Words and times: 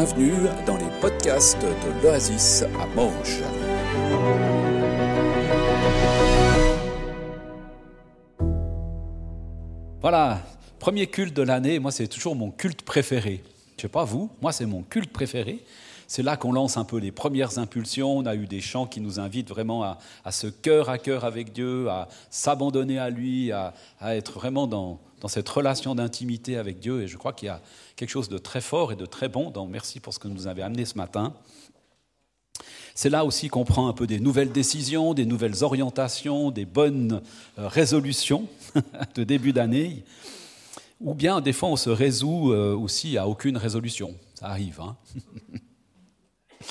bienvenue 0.00 0.48
dans 0.66 0.78
les 0.78 0.88
podcasts 1.02 1.60
de 1.60 2.02
l'Oasis 2.02 2.62
à 2.62 2.86
Manche. 2.96 3.40
Voilà, 10.00 10.40
premier 10.78 11.06
culte 11.06 11.36
de 11.36 11.42
l'année, 11.42 11.78
moi 11.78 11.90
c'est 11.90 12.08
toujours 12.08 12.34
mon 12.34 12.50
culte 12.50 12.80
préféré. 12.80 13.42
Je 13.76 13.82
sais 13.82 13.88
pas 13.88 14.04
vous, 14.04 14.30
moi 14.40 14.52
c'est 14.52 14.64
mon 14.64 14.80
culte 14.80 15.12
préféré. 15.12 15.62
C'est 16.06 16.22
là 16.22 16.38
qu'on 16.38 16.52
lance 16.52 16.78
un 16.78 16.84
peu 16.84 16.96
les 16.96 17.12
premières 17.12 17.58
impulsions. 17.58 18.16
On 18.16 18.24
a 18.24 18.34
eu 18.34 18.46
des 18.46 18.62
chants 18.62 18.86
qui 18.86 19.02
nous 19.02 19.20
invitent 19.20 19.50
vraiment 19.50 19.84
à, 19.84 19.98
ce 20.32 20.46
cœur 20.46 20.88
à 20.88 20.96
cœur 20.96 21.26
avec 21.26 21.52
Dieu, 21.52 21.90
à 21.90 22.08
s'abandonner 22.30 22.98
à 22.98 23.10
lui, 23.10 23.52
à, 23.52 23.74
être 24.00 24.32
vraiment 24.32 24.66
dans, 24.66 24.98
dans 25.20 25.28
cette 25.28 25.48
relation 25.48 25.94
d'intimité 25.94 26.56
avec 26.56 26.80
Dieu. 26.80 27.02
Et 27.02 27.08
je 27.08 27.16
crois 27.16 27.32
qu'il 27.32 27.46
y 27.46 27.50
a 27.50 27.60
quelque 27.96 28.10
chose 28.10 28.28
de 28.28 28.38
très 28.38 28.60
fort 28.60 28.92
et 28.92 28.96
de 28.96 29.06
très 29.06 29.28
bon. 29.28 29.50
Donc 29.50 29.70
merci 29.70 30.00
pour 30.00 30.14
ce 30.14 30.18
que 30.18 30.28
vous 30.28 30.34
nous 30.34 30.46
avez 30.46 30.62
amené 30.62 30.84
ce 30.84 30.96
matin. 30.96 31.34
C'est 32.94 33.10
là 33.10 33.24
aussi 33.24 33.48
qu'on 33.48 33.64
prend 33.64 33.88
un 33.88 33.92
peu 33.92 34.06
des 34.06 34.20
nouvelles 34.20 34.52
décisions, 34.52 35.14
des 35.14 35.24
nouvelles 35.24 35.62
orientations, 35.62 36.50
des 36.50 36.66
bonnes 36.66 37.22
euh, 37.58 37.68
résolutions 37.68 38.48
de 39.14 39.24
début 39.24 39.52
d'année. 39.52 40.04
Ou 41.00 41.14
bien, 41.14 41.40
des 41.40 41.54
fois, 41.54 41.70
on 41.70 41.76
se 41.76 41.88
résout 41.88 42.52
euh, 42.52 42.74
aussi 42.74 43.16
à 43.16 43.26
aucune 43.26 43.56
résolution. 43.56 44.14
Ça 44.34 44.48
arrive. 44.48 44.80
Hein 44.80 44.96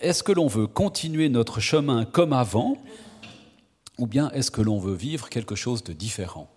est-ce 0.00 0.22
que 0.22 0.32
l'on 0.32 0.46
veut 0.46 0.66
continuer 0.66 1.28
notre 1.28 1.60
chemin 1.60 2.04
comme 2.06 2.32
avant 2.32 2.78
ou 3.98 4.06
bien 4.06 4.30
est-ce 4.30 4.50
que 4.50 4.62
l'on 4.62 4.78
veut 4.78 4.94
vivre 4.94 5.28
quelque 5.28 5.56
chose 5.56 5.82
de 5.82 5.92
différent? 5.92 6.48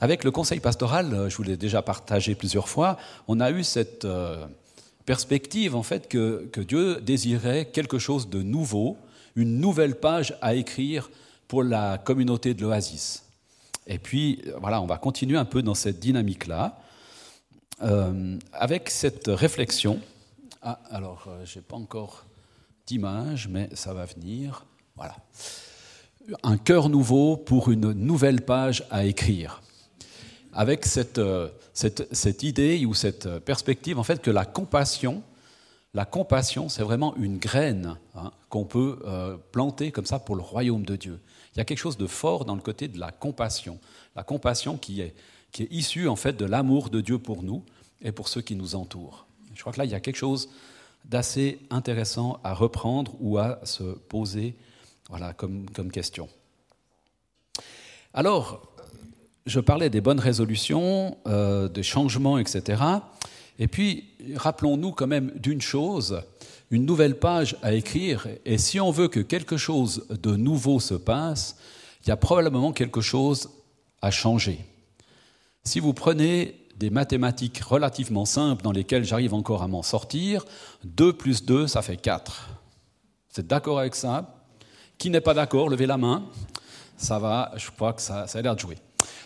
Avec 0.00 0.24
le 0.24 0.30
conseil 0.30 0.60
pastoral, 0.60 1.28
je 1.28 1.36
vous 1.36 1.42
l'ai 1.42 1.56
déjà 1.56 1.82
partagé 1.82 2.34
plusieurs 2.34 2.68
fois, 2.68 2.96
on 3.28 3.38
a 3.40 3.50
eu 3.50 3.62
cette 3.62 4.04
euh, 4.04 4.46
perspective 5.04 5.76
en 5.76 5.82
fait 5.82 6.08
que, 6.08 6.48
Dieu 6.60 7.00
désirait 7.00 7.66
quelque 7.66 7.98
chose 7.98 8.28
de 8.28 8.42
nouveau, 8.42 8.96
une 9.36 9.60
nouvelle 9.60 9.98
page 10.00 10.34
à 10.40 10.54
écrire 10.54 11.10
pour 11.48 11.62
la 11.62 11.98
communauté 11.98 12.54
de 12.54 12.62
l'Oasis. 12.62 13.24
Et 13.86 13.98
puis 13.98 14.42
voilà, 14.60 14.80
on 14.80 14.86
va 14.86 14.98
continuer 14.98 15.36
un 15.36 15.44
peu 15.44 15.62
dans 15.62 15.74
cette 15.74 16.00
dynamique-là, 16.00 16.80
euh, 17.82 18.36
avec 18.52 18.90
cette 18.90 19.28
réflexion 19.28 20.00
ah, 20.62 20.78
alors, 20.90 21.24
euh, 21.28 21.44
n'ai 21.56 21.62
pas 21.62 21.76
encore 21.76 22.26
d'image, 22.86 23.48
mais 23.48 23.70
ça 23.72 23.94
va 23.94 24.04
venir. 24.04 24.66
Voilà. 24.94 25.16
Un 26.42 26.58
cœur 26.58 26.90
nouveau 26.90 27.38
pour 27.38 27.70
une 27.70 27.92
nouvelle 27.92 28.42
page 28.42 28.84
à 28.90 29.06
écrire. 29.06 29.62
Avec 30.52 30.84
cette, 30.84 31.18
euh, 31.18 31.48
cette, 31.72 32.12
cette 32.14 32.42
idée 32.42 32.84
ou 32.84 32.94
cette 32.94 33.28
perspective, 33.40 33.98
en 33.98 34.02
fait, 34.02 34.20
que 34.20 34.30
la 34.30 34.44
compassion, 34.44 35.22
la 35.94 36.04
compassion, 36.04 36.68
c'est 36.68 36.82
vraiment 36.82 37.16
une 37.16 37.38
graine 37.38 37.96
hein, 38.14 38.32
qu'on 38.48 38.64
peut 38.64 39.00
euh, 39.04 39.36
planter 39.52 39.90
comme 39.90 40.06
ça 40.06 40.18
pour 40.18 40.36
le 40.36 40.42
royaume 40.42 40.84
de 40.84 40.96
Dieu. 40.96 41.20
Il 41.54 41.58
y 41.58 41.60
a 41.60 41.64
quelque 41.64 41.78
chose 41.78 41.96
de 41.96 42.06
fort 42.06 42.44
dans 42.44 42.54
le 42.54 42.60
côté 42.60 42.88
de 42.88 42.98
la 42.98 43.10
compassion. 43.10 43.78
La 44.14 44.22
compassion 44.22 44.76
qui 44.76 45.00
est, 45.00 45.14
qui 45.50 45.64
est 45.64 45.72
issue, 45.72 46.08
en 46.08 46.16
fait, 46.16 46.34
de 46.34 46.44
l'amour 46.44 46.90
de 46.90 47.00
Dieu 47.00 47.18
pour 47.18 47.42
nous 47.42 47.64
et 48.02 48.12
pour 48.12 48.28
ceux 48.28 48.40
qui 48.40 48.54
nous 48.54 48.76
entourent. 48.76 49.26
Je 49.54 49.60
crois 49.60 49.72
que 49.72 49.78
là, 49.78 49.84
il 49.84 49.90
y 49.90 49.94
a 49.94 50.00
quelque 50.00 50.16
chose 50.16 50.48
d'assez 51.04 51.58
intéressant 51.70 52.38
à 52.44 52.54
reprendre 52.54 53.14
ou 53.20 53.38
à 53.38 53.58
se 53.64 53.82
poser 53.82 54.54
voilà, 55.08 55.32
comme, 55.32 55.68
comme 55.70 55.90
question. 55.90 56.28
Alors, 58.14 58.69
je 59.46 59.60
parlais 59.60 59.90
des 59.90 60.00
bonnes 60.00 60.20
résolutions, 60.20 61.16
euh, 61.26 61.68
des 61.68 61.82
changements, 61.82 62.38
etc. 62.38 62.82
Et 63.58 63.68
puis, 63.68 64.08
rappelons-nous 64.36 64.92
quand 64.92 65.06
même 65.06 65.32
d'une 65.36 65.60
chose, 65.60 66.22
une 66.70 66.86
nouvelle 66.86 67.18
page 67.18 67.56
à 67.62 67.72
écrire, 67.72 68.26
et 68.44 68.58
si 68.58 68.80
on 68.80 68.90
veut 68.90 69.08
que 69.08 69.20
quelque 69.20 69.56
chose 69.56 70.06
de 70.10 70.36
nouveau 70.36 70.80
se 70.80 70.94
passe, 70.94 71.56
il 72.04 72.08
y 72.08 72.12
a 72.12 72.16
probablement 72.16 72.72
quelque 72.72 73.00
chose 73.00 73.50
à 74.00 74.10
changer. 74.10 74.60
Si 75.64 75.80
vous 75.80 75.92
prenez 75.92 76.60
des 76.80 76.88
mathématiques 76.88 77.58
relativement 77.58 78.24
simples 78.24 78.64
dans 78.64 78.72
lesquelles 78.72 79.04
j'arrive 79.04 79.34
encore 79.34 79.62
à 79.62 79.68
m'en 79.68 79.82
sortir. 79.82 80.46
2 80.84 81.12
plus 81.12 81.44
2, 81.44 81.66
ça 81.66 81.82
fait 81.82 81.98
4. 81.98 82.48
Vous 83.30 83.40
êtes 83.40 83.46
d'accord 83.46 83.78
avec 83.78 83.94
ça? 83.94 84.34
Qui 84.96 85.10
n'est 85.10 85.20
pas 85.20 85.34
d'accord 85.34 85.68
Levez 85.68 85.84
la 85.84 85.98
main. 85.98 86.24
Ça 86.96 87.18
va, 87.18 87.52
je 87.56 87.70
crois 87.70 87.92
que 87.92 88.00
ça, 88.00 88.26
ça 88.26 88.38
a 88.38 88.42
l'air 88.42 88.54
de 88.54 88.60
jouer. 88.60 88.78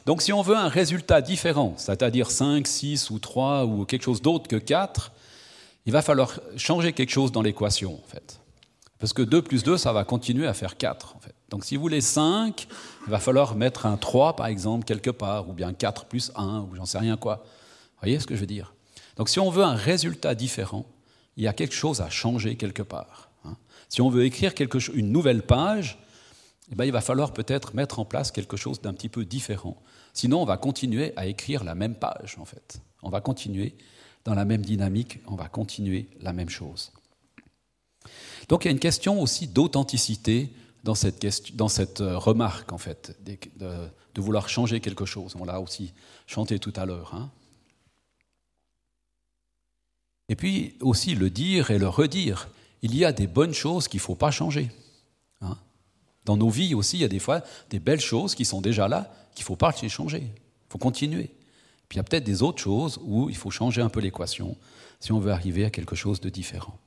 Donc 0.06 0.20
si 0.20 0.32
on 0.32 0.42
veut 0.42 0.56
un 0.56 0.68
résultat 0.68 1.22
différent, 1.22 1.74
c'est-à-dire 1.76 2.30
5, 2.30 2.66
6 2.66 3.10
ou 3.10 3.18
3 3.18 3.64
ou 3.64 3.84
quelque 3.86 4.02
chose 4.02 4.20
d'autre 4.20 4.48
que 4.48 4.56
4, 4.56 5.12
il 5.86 5.92
va 5.92 6.02
falloir 6.02 6.40
changer 6.56 6.92
quelque 6.92 7.10
chose 7.10 7.32
dans 7.32 7.42
l'équation 7.42 7.94
en 7.94 8.06
fait. 8.06 8.40
Parce 8.98 9.12
que 9.12 9.22
2 9.22 9.42
plus 9.42 9.62
2, 9.62 9.76
ça 9.76 9.92
va 9.92 10.04
continuer 10.04 10.46
à 10.46 10.54
faire 10.54 10.76
4 10.76 11.16
en 11.16 11.20
fait. 11.20 11.34
Donc 11.48 11.64
si 11.64 11.76
vous 11.76 11.82
voulez 11.82 12.00
5, 12.00 12.66
il 13.06 13.10
va 13.10 13.18
falloir 13.18 13.54
mettre 13.54 13.86
un 13.86 13.96
3 13.96 14.36
par 14.36 14.46
exemple 14.46 14.84
quelque 14.84 15.10
part, 15.10 15.48
ou 15.48 15.52
bien 15.52 15.72
4 15.72 16.04
plus 16.06 16.32
1, 16.36 16.60
ou 16.60 16.74
j'en 16.74 16.86
sais 16.86 16.98
rien 16.98 17.16
quoi. 17.16 17.36
Vous 17.44 18.00
voyez 18.02 18.20
ce 18.20 18.26
que 18.26 18.34
je 18.34 18.40
veux 18.40 18.46
dire? 18.46 18.74
Donc 19.16 19.28
si 19.28 19.40
on 19.40 19.50
veut 19.50 19.64
un 19.64 19.74
résultat 19.74 20.34
différent, 20.34 20.84
il 21.36 21.44
y 21.44 21.48
a 21.48 21.52
quelque 21.52 21.74
chose 21.74 22.00
à 22.00 22.10
changer 22.10 22.56
quelque 22.56 22.82
part. 22.82 23.30
Hein. 23.44 23.56
Si 23.88 24.02
on 24.02 24.10
veut 24.10 24.24
écrire 24.24 24.54
quelque 24.54 24.78
une 24.92 25.10
nouvelle 25.10 25.42
page, 25.42 25.98
eh 26.70 26.74
bien, 26.74 26.86
il 26.86 26.92
va 26.92 27.00
falloir 27.00 27.32
peut-être 27.32 27.74
mettre 27.74 27.98
en 27.98 28.04
place 28.04 28.30
quelque 28.30 28.56
chose 28.56 28.80
d'un 28.80 28.94
petit 28.94 29.08
peu 29.08 29.24
différent. 29.24 29.76
Sinon, 30.12 30.42
on 30.42 30.46
va 30.46 30.56
continuer 30.56 31.12
à 31.16 31.26
écrire 31.26 31.64
la 31.64 31.74
même 31.74 31.94
page, 31.94 32.36
en 32.38 32.44
fait. 32.44 32.80
On 33.02 33.10
va 33.10 33.20
continuer 33.20 33.74
dans 34.24 34.34
la 34.34 34.44
même 34.44 34.62
dynamique, 34.62 35.20
on 35.26 35.34
va 35.34 35.48
continuer 35.48 36.08
la 36.20 36.32
même 36.32 36.48
chose. 36.48 36.92
Donc 38.48 38.64
il 38.64 38.68
y 38.68 38.70
a 38.70 38.72
une 38.72 38.78
question 38.78 39.20
aussi 39.20 39.46
d'authenticité 39.46 40.50
dans 40.82 40.94
cette, 40.94 41.56
dans 41.56 41.68
cette 41.68 42.00
euh, 42.00 42.18
remarque, 42.18 42.72
en 42.72 42.78
fait, 42.78 43.16
de, 43.24 44.20
vouloir 44.20 44.48
changer 44.48 44.80
quelque 44.80 45.06
chose. 45.06 45.34
On 45.38 45.44
l'a 45.44 45.60
aussi 45.60 45.92
chanté 46.26 46.58
tout 46.58 46.72
à 46.76 46.86
l'heure. 46.86 47.14
Hein. 47.14 47.30
Et 50.28 50.36
puis 50.36 50.76
aussi 50.80 51.14
le 51.14 51.30
dire 51.30 51.70
et 51.70 51.78
le 51.78 51.88
redire. 51.88 52.48
Il 52.82 52.94
y 52.94 53.04
a 53.04 53.12
des 53.12 53.26
bonnes 53.26 53.54
choses 53.54 53.88
qu'il 53.88 53.98
ne 53.98 54.02
faut 54.02 54.14
pas 54.14 54.30
changer. 54.30 54.70
Dans 56.24 56.36
nos 56.36 56.48
vies 56.48 56.74
aussi, 56.74 56.98
il 56.98 57.00
y 57.00 57.04
a 57.04 57.08
des 57.08 57.18
fois 57.18 57.42
des 57.70 57.80
belles 57.80 58.00
choses 58.00 58.34
qui 58.34 58.44
sont 58.44 58.60
déjà 58.60 58.88
là, 58.88 59.12
qu'il 59.34 59.42
ne 59.42 59.46
faut 59.46 59.56
pas 59.56 59.74
les 59.82 59.88
changer. 59.88 60.22
Il 60.22 60.70
faut 60.70 60.78
continuer. 60.78 61.30
Puis 61.88 61.96
il 61.96 61.98
y 61.98 62.00
a 62.00 62.04
peut-être 62.04 62.24
des 62.24 62.42
autres 62.42 62.62
choses 62.62 62.98
où 63.02 63.28
il 63.28 63.36
faut 63.36 63.50
changer 63.50 63.82
un 63.82 63.88
peu 63.88 64.00
l'équation 64.00 64.56
si 65.00 65.12
on 65.12 65.18
veut 65.18 65.32
arriver 65.32 65.64
à 65.64 65.70
quelque 65.70 65.94
chose 65.94 66.20
de 66.20 66.30
différent. 66.30 66.78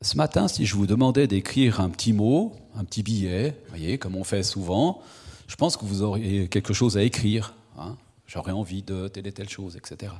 Ce 0.00 0.16
matin, 0.16 0.48
si 0.48 0.66
je 0.66 0.74
vous 0.74 0.86
demandais 0.86 1.28
d'écrire 1.28 1.80
un 1.80 1.88
petit 1.88 2.12
mot, 2.12 2.52
un 2.74 2.84
petit 2.84 3.04
billet, 3.04 3.56
voyez, 3.68 3.98
comme 3.98 4.16
on 4.16 4.24
fait 4.24 4.42
souvent, 4.42 5.00
je 5.46 5.54
pense 5.54 5.76
que 5.76 5.84
vous 5.84 6.02
auriez 6.02 6.48
quelque 6.48 6.72
chose 6.72 6.96
à 6.96 7.02
écrire. 7.02 7.54
Hein. 7.78 7.96
J'aurais 8.26 8.52
envie 8.52 8.82
de 8.82 9.06
telle 9.06 9.28
et 9.28 9.32
telle 9.32 9.48
chose, 9.48 9.76
etc. 9.76 10.12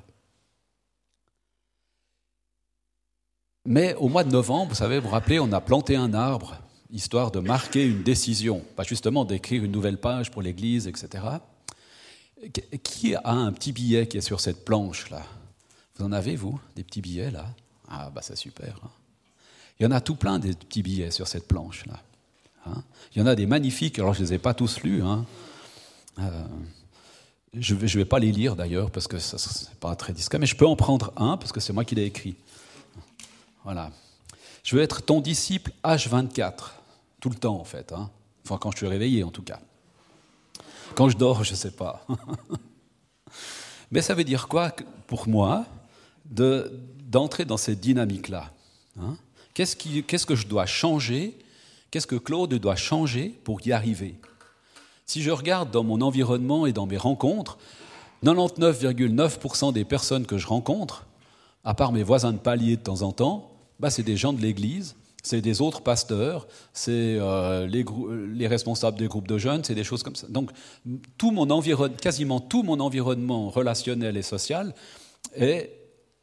Mais 3.65 3.95
au 3.95 4.09
mois 4.09 4.25
de 4.25 4.31
novembre, 4.31 4.71
vous 4.71 4.77
savez, 4.77 4.99
vous 4.99 5.06
vous 5.06 5.12
rappelez, 5.12 5.39
on 5.39 5.53
a 5.53 5.61
planté 5.61 5.95
un 5.95 6.15
arbre, 6.15 6.56
histoire 6.91 7.31
de 7.31 7.39
marquer 7.39 7.87
une 7.87 8.03
décision, 8.03 8.65
pas 8.77 8.83
justement 8.83 9.25
d'écrire 9.25 9.62
une 9.62 9.71
nouvelle 9.71 9.99
page 9.99 10.31
pour 10.31 10.43
l'Église, 10.43 10.89
etc. 10.89 11.25
Qui 12.83 13.15
a 13.15 13.31
un 13.31 13.53
petit 13.53 13.73
billet 13.73 14.09
qui 14.09 14.19
est 14.19 14.23
sur 14.23 14.41
cette 14.41 14.65
planche-là 14.65 15.25
Vous 15.97 16.05
en 16.05 16.11
avez, 16.11 16.34
vous, 16.34 16.59
des 16.75 16.83
petits 16.83 17.00
billets, 17.00 17.31
là? 17.31 17.47
Ah, 17.89 18.11
bah 18.12 18.21
c'est 18.23 18.37
super. 18.37 18.81
Hein. 18.84 18.91
Il 19.79 19.85
y 19.85 19.87
en 19.87 19.93
a 19.93 20.00
tout 20.00 20.17
plein 20.17 20.38
des 20.41 20.55
petits 20.55 20.82
billets 20.82 21.12
sur 21.12 21.29
cette 21.29 21.47
planche-là. 21.47 22.00
Hein. 22.67 22.82
Il 23.14 23.20
y 23.20 23.23
en 23.23 23.26
a 23.26 23.37
des 23.37 23.47
magnifiques, 23.47 23.99
alors 23.99 24.14
je 24.14 24.23
ne 24.23 24.26
les 24.26 24.35
ai 24.35 24.38
pas 24.38 24.55
tous 24.55 24.82
lus. 24.82 25.03
Hein. 25.03 25.25
Euh, 26.19 26.44
je 27.55 27.75
ne 27.75 27.79
vais, 27.79 27.87
vais, 27.87 28.05
pas 28.05 28.19
les 28.19 28.32
lire 28.32 28.56
d'ailleurs 28.56 28.91
parce 28.91 29.06
que 29.06 29.19
ce 29.19 29.37
n'est 29.37 29.76
pas 29.76 29.94
très 29.94 30.12
discret, 30.12 30.38
mais 30.38 30.47
je 30.47 30.56
peux 30.56 30.67
en 30.67 30.76
prendre 30.76 31.12
un 31.17 31.37
parce 31.37 31.53
que 31.53 31.61
c'est 31.61 31.73
moi 31.73 31.85
qui 31.85 31.94
l'ai 31.94 32.05
écrit. 32.05 32.35
Voilà. 33.64 33.91
Je 34.62 34.76
veux 34.76 34.82
être 34.82 35.03
ton 35.03 35.20
disciple 35.20 35.73
H24, 35.85 36.73
tout 37.20 37.31
le 37.31 37.37
temps 37.37 37.59
en 37.59 37.64
fait. 37.64 37.93
Hein. 37.93 38.11
Enfin, 38.44 38.59
quand 38.59 38.70
je 38.73 38.79
suis 38.79 38.87
réveillé 38.87 39.25
en 39.25 39.31
tout 39.31 39.43
cas. 39.43 39.61
Quand 40.94 41.09
je 41.09 41.17
dors, 41.17 41.43
je 41.44 41.53
ne 41.53 41.56
sais 41.56 41.70
pas. 41.70 42.06
mais 43.91 44.03
ça 44.03 44.14
veut 44.14 44.25
dire 44.25 44.49
quoi 44.49 44.73
pour 45.06 45.29
moi 45.29 45.64
d'entrer 46.25 47.44
dans 47.44 47.56
cette 47.56 47.81
dynamique-là 47.81 48.50
hein? 49.00 49.17
Qu'est-ce, 49.55 50.26
que 50.26 50.35
je 50.35 50.47
dois 50.47 50.64
changer? 50.64 51.38
Qu'est-ce 51.91 52.06
que 52.06 52.17
Claude 52.17 52.55
doit 52.55 52.76
changer 52.76 53.29
pour 53.44 53.67
y 53.67 53.73
arriver? 53.73 54.14
Si 55.05 55.20
je 55.20 55.31
regarde 55.31 55.70
dans 55.70 55.85
mon 55.85 56.00
environnement 56.00 56.64
et 56.64 56.73
dans 56.73 56.87
mes 56.87 56.97
rencontres, 56.97 57.59
99,9% 58.25 59.73
des 59.75 59.85
personnes 59.85 60.25
que 60.25 60.38
je 60.38 60.47
rencontre, 60.47 61.05
à 61.64 61.75
part 61.75 61.93
mes 61.93 62.03
voisins 62.03 62.32
de 62.32 62.38
palier 62.38 62.76
de 62.76 62.82
temps 62.82 63.03
en 63.03 63.12
temps, 63.12 63.51
bah, 63.82 63.90
c'est 63.90 64.02
des 64.02 64.17
gens 64.17 64.32
de 64.32 64.40
l'Église 64.40 64.94
c'est 65.23 65.40
des 65.40 65.61
autres 65.61 65.82
pasteurs, 65.82 66.49
c'est 66.73 66.90
euh, 67.19 67.67
les, 67.67 67.84
les, 68.34 68.49
responsables 68.49 68.99
des 68.99 69.06
groupes 69.06 69.29
de 69.29 69.38
jeunes, 69.38 69.62
c'est 69.62 69.76
des 69.76 69.84
choses 69.84 70.02
comme 70.02 70.17
ça. 70.17 70.26
Donc, 70.29 70.50
tout 71.17 71.31
mon 71.31 71.46
quasiment 72.00 72.40
tout 72.40 72.64
mon 72.64 72.81
environnement 72.81 73.49
relationnel 73.49 74.17
et 74.17 74.23
social 74.23 74.75
est 75.37 75.70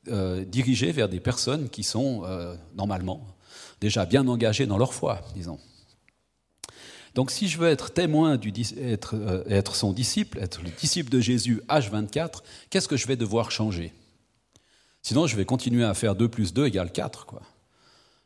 euh, 0.10 0.44
dirigé 0.44 0.92
vers 0.92 1.08
des 1.08 1.22
personnes 1.22 1.70
qui 1.70 1.84
sont 1.84 2.24
euh, 2.26 2.56
normalement 2.76 3.26
déjà 3.80 4.06
bien 4.06 4.28
engagées 4.28 4.66
dans 4.66 4.78
leur 4.78 4.94
foi, 4.94 5.22
disons. 5.34 5.60
Donc, 7.16 7.32
si 7.32 7.48
je 7.48 7.58
veux 7.58 7.70
être 7.70 7.92
témoin, 7.92 8.38
être, 8.82 9.16
être 9.50 9.76
son 9.76 9.94
disciple, 9.94 10.40
être 10.40 10.62
le 10.62 10.70
disciple 10.72 11.10
de 11.10 11.22
Jésus 11.22 11.62
H24, 11.70 12.42
qu'est-ce 12.70 12.88
que 12.88 12.98
je 12.98 13.08
vais 13.08 13.16
devoir 13.16 13.50
changer? 13.50 13.94
Sinon, 15.02 15.28
je 15.28 15.36
vais 15.36 15.46
continuer 15.46 15.84
à 15.84 15.94
faire 15.94 16.16
2 16.16 16.28
plus 16.28 16.54
2 16.54 16.68
égale 16.68 16.92
4, 16.92 17.26
quoi. 17.26 17.42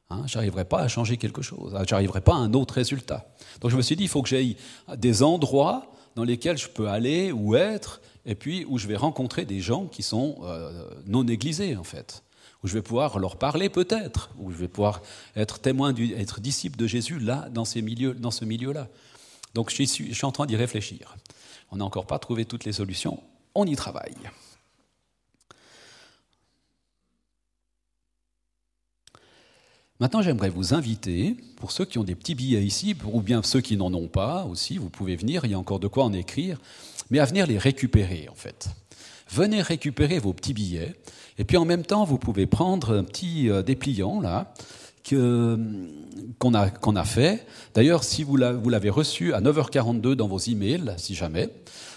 Hein, 0.10 0.24
je 0.28 0.38
n'arriverai 0.38 0.66
pas 0.66 0.80
à 0.80 0.88
changer 0.88 1.18
quelque 1.18 1.42
chose, 1.42 1.74
hein, 1.76 1.84
je 1.88 1.94
n'arriverai 1.94 2.22
pas 2.22 2.34
à 2.34 2.38
un 2.38 2.54
autre 2.54 2.76
résultat. 2.76 3.26
Donc 3.62 3.72
je 3.72 3.78
me 3.78 3.82
suis 3.82 3.96
dit, 3.96 4.04
il 4.04 4.10
faut 4.10 4.22
que 4.22 4.30
j'aille 4.30 4.58
des 4.98 5.24
endroits 5.24 5.92
dans 6.16 6.24
lesquels 6.24 6.58
je 6.58 6.68
peux 6.68 6.88
aller 6.88 7.32
ou 7.32 7.56
être, 7.56 8.02
et 8.26 8.36
puis 8.36 8.66
où 8.68 8.78
je 8.78 8.88
vais 8.88 8.96
rencontrer 8.96 9.46
des 9.46 9.60
gens 9.60 9.86
qui 9.88 10.04
sont 10.04 10.38
euh, 10.44 10.88
non 11.08 11.26
églisés, 11.28 11.76
en 11.76 11.84
fait, 11.84 12.24
où 12.64 12.68
je 12.68 12.74
vais 12.74 12.82
pouvoir 12.82 13.18
leur 13.18 13.38
parler 13.38 13.70
peut-être, 13.70 14.30
où 14.38 14.52
je 14.52 14.58
vais 14.58 14.68
pouvoir 14.68 15.02
être 15.36 15.60
témoin, 15.60 15.94
être 15.96 16.42
disciple 16.42 16.78
de 16.78 16.86
Jésus 16.86 17.20
là, 17.20 17.50
dans, 17.52 17.66
ces 17.66 17.82
milieux, 17.82 18.14
dans 18.14 18.32
ce 18.32 18.46
milieu-là. 18.46 18.90
Donc 19.56 19.70
je 19.70 19.76
suis, 19.76 19.88
je 19.88 20.14
suis 20.14 20.26
en 20.26 20.32
train 20.32 20.46
d'y 20.46 20.56
réfléchir. 20.56 21.16
On 21.72 21.78
n'a 21.78 21.86
encore 21.86 22.06
pas 22.06 22.20
trouvé 22.20 22.46
toutes 22.46 22.66
les 22.66 22.74
solutions, 22.74 23.20
on 23.56 23.66
y 23.66 23.76
travaille. 23.76 24.16
Maintenant, 30.00 30.22
j'aimerais 30.22 30.50
vous 30.50 30.74
inviter, 30.74 31.38
pour 31.58 31.72
ceux 31.72 31.86
qui 31.86 32.00
ont 32.00 32.04
des 32.04 32.16
petits 32.16 32.36
billets 32.36 32.66
ici, 32.66 32.96
ou 33.12 33.22
bien 33.22 33.44
ceux 33.44 33.62
qui 33.62 33.78
n'en 33.78 33.94
ont 33.94 34.08
pas 34.08 34.44
aussi, 34.46 34.78
vous 34.78 34.90
pouvez 34.90 35.16
venir, 35.16 35.46
il 35.46 35.52
y 35.52 35.54
a 35.54 35.60
encore 35.60 35.80
de 35.80 35.88
quoi 35.88 36.04
en 36.04 36.14
écrire, 36.14 36.60
mais 37.12 37.20
à 37.20 37.26
venir 37.26 37.46
les 37.46 37.60
récupérer 37.60 38.28
en 38.30 38.36
fait. 38.36 38.70
Venez 39.30 39.62
récupérer 39.62 40.20
vos 40.20 40.34
petits 40.34 40.54
billets, 40.54 40.96
et 41.38 41.44
puis 41.44 41.58
en 41.58 41.66
même 41.66 41.84
temps, 41.84 42.06
vous 42.06 42.18
pouvez 42.18 42.48
prendre 42.48 42.98
un 42.98 43.04
petit 43.04 43.50
euh, 43.50 43.62
dépliant 43.62 44.20
là, 44.20 44.54
qu'on 45.10 46.54
a, 46.54 46.70
qu'on 46.70 46.96
a 46.96 47.04
fait. 47.04 47.46
D'ailleurs, 47.74 48.04
si 48.04 48.24
vous 48.24 48.36
l'avez 48.36 48.90
reçu 48.90 49.34
à 49.34 49.42
9h42 49.42 50.16
dans 50.16 50.28
vos 50.28 50.40
emails, 50.40 50.94
si 50.98 51.14
jamais, 51.14 51.50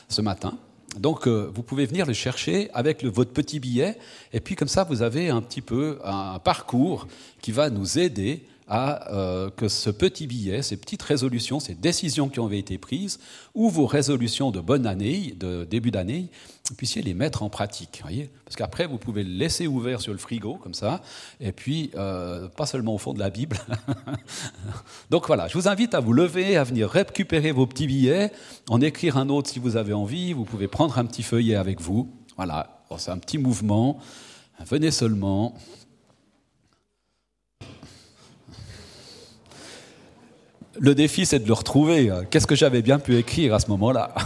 ce 0.09 0.21
matin, 0.21 0.59
donc, 0.99 1.27
euh, 1.27 1.51
vous 1.55 1.63
pouvez 1.63 1.87
venir 1.87 2.07
le 2.07 2.15
chercher 2.15 2.71
avec 2.73 3.05
votre 3.05 3.33
petit 3.33 3.61
billet, 3.61 3.99
et 4.33 4.41
puis 4.41 4.55
comme 4.55 4.69
ça, 4.69 4.85
vous 4.85 5.03
avez 5.03 5.29
un 5.29 5.43
petit 5.43 5.61
peu 5.61 5.99
un 6.05 6.39
parcours 6.39 7.07
qui 7.41 7.53
va 7.53 7.71
nous 7.71 7.99
aider 7.99 8.43
à 8.69 9.13
euh, 9.13 9.49
que 9.51 9.69
ce 9.69 9.91
petit 9.91 10.27
billet, 10.27 10.61
ces 10.63 10.77
petites 10.77 11.03
résolutions, 11.03 11.61
ces 11.61 11.75
décisions 11.75 12.29
qui 12.29 12.41
ont 12.41 12.51
été 12.51 12.79
prises, 12.79 13.21
ou 13.55 13.71
vos 13.71 13.87
résolutions 13.87 14.51
de 14.51 14.61
bonne 14.61 14.87
année, 14.87 15.35
de 15.39 15.65
début 15.65 15.93
d'année, 15.93 16.31
vous 16.69 16.75
puissiez 16.75 17.01
les 17.03 17.15
mettre 17.15 17.45
en 17.45 17.49
pratique. 17.49 18.01
Voyez 18.03 18.29
Parce 18.45 18.57
qu'après, 18.57 18.87
vous 18.87 18.99
pouvez 18.99 19.23
le 19.23 19.31
laisser 19.31 19.69
ouvert 19.69 20.01
sur 20.01 20.13
le 20.13 20.19
frigo, 20.19 20.57
comme 20.57 20.75
ça, 20.75 21.01
et 21.41 21.53
puis 21.53 21.91
euh, 21.95 22.49
pas 22.49 22.67
seulement 22.67 22.95
au 22.95 22.99
fond 22.99 23.13
de 23.13 23.21
la 23.21 23.31
Bible. 23.31 23.57
Donc 25.11 25.29
voilà, 25.29 25.47
je 25.47 25.55
vous 25.57 25.69
invite 25.69 25.95
à 25.95 26.01
vous 26.01 26.13
lever, 26.13 26.57
à 26.57 26.65
venir 26.65 26.91
récupérer 26.91 27.53
vos 27.53 27.67
petits 27.67 27.87
billets, 27.87 28.33
en 28.69 28.81
écrire 28.81 29.17
un 29.17 29.29
autre 29.29 29.49
si 29.49 29.61
vous 29.61 29.77
avez 29.77 29.93
envie, 29.93 30.33
vous 30.33 30.45
pouvez 30.45 30.67
prendre 30.67 30.99
un 30.99 31.05
petit 31.05 31.23
feuillet 31.23 31.55
avec 31.55 31.81
vous. 31.81 32.11
Voilà, 32.37 32.83
c'est 32.99 33.13
un 33.13 33.19
petit 33.19 33.39
mouvement. 33.39 34.01
Venez 34.65 34.91
seulement. 34.91 35.55
Le 40.79 40.95
défi, 40.95 41.27
c'est 41.27 41.39
de 41.39 41.47
le 41.47 41.55
retrouver. 41.55 42.13
Qu'est-ce 42.31 42.47
que 42.47 42.55
j'avais 42.55 42.83
bien 42.83 42.99
pu 42.99 43.17
écrire 43.17 43.55
à 43.55 43.61
ce 43.61 43.69
moment-là 43.69 44.15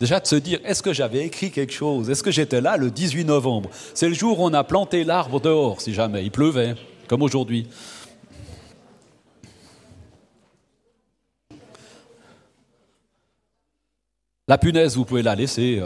Déjà 0.00 0.20
de 0.20 0.26
se 0.26 0.36
dire, 0.36 0.60
est-ce 0.64 0.82
que 0.82 0.92
j'avais 0.92 1.26
écrit 1.26 1.50
quelque 1.50 1.72
chose? 1.72 2.08
Est-ce 2.08 2.22
que 2.22 2.30
j'étais 2.30 2.60
là 2.60 2.76
le 2.76 2.90
18 2.90 3.24
novembre? 3.24 3.68
C'est 3.94 4.08
le 4.08 4.14
jour 4.14 4.38
où 4.38 4.44
on 4.44 4.54
a 4.54 4.62
planté 4.62 5.02
l'arbre 5.02 5.40
dehors, 5.40 5.80
si 5.80 5.92
jamais. 5.92 6.22
Il 6.22 6.30
pleuvait, 6.30 6.76
comme 7.08 7.22
aujourd'hui. 7.22 7.66
La 14.48 14.56
punaise, 14.56 14.96
vous 14.96 15.04
pouvez 15.04 15.22
la 15.22 15.34
laisser. 15.34 15.82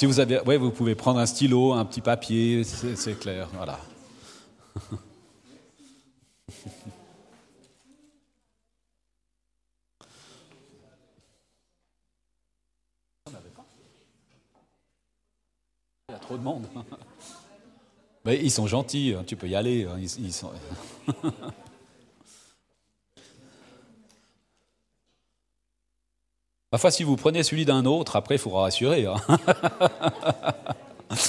Si 0.00 0.06
vous 0.06 0.18
avez, 0.18 0.40
ouais, 0.40 0.56
vous 0.56 0.70
pouvez 0.70 0.94
prendre 0.94 1.18
un 1.18 1.26
stylo, 1.26 1.74
un 1.74 1.84
petit 1.84 2.00
papier, 2.00 2.64
c'est 2.64 3.20
clair, 3.20 3.50
voilà. 3.52 3.78
Il 16.08 16.12
y 16.12 16.14
a 16.14 16.18
trop 16.18 16.38
de 16.38 16.42
monde. 16.42 16.64
Mais 18.24 18.42
ils 18.42 18.50
sont 18.50 18.66
gentils, 18.66 19.14
hein, 19.14 19.22
tu 19.26 19.36
peux 19.36 19.48
y 19.48 19.54
aller. 19.54 19.84
Hein, 19.84 19.98
ils 20.00 20.32
sont... 20.32 20.50
Parfois, 26.70 26.90
si 26.92 27.02
vous 27.02 27.16
prenez 27.16 27.42
celui 27.42 27.64
d'un 27.64 27.84
autre, 27.84 28.14
après, 28.16 28.36
il 28.36 28.38
faudra 28.38 28.62
rassurer. 28.62 29.06
Hein. 29.06 29.16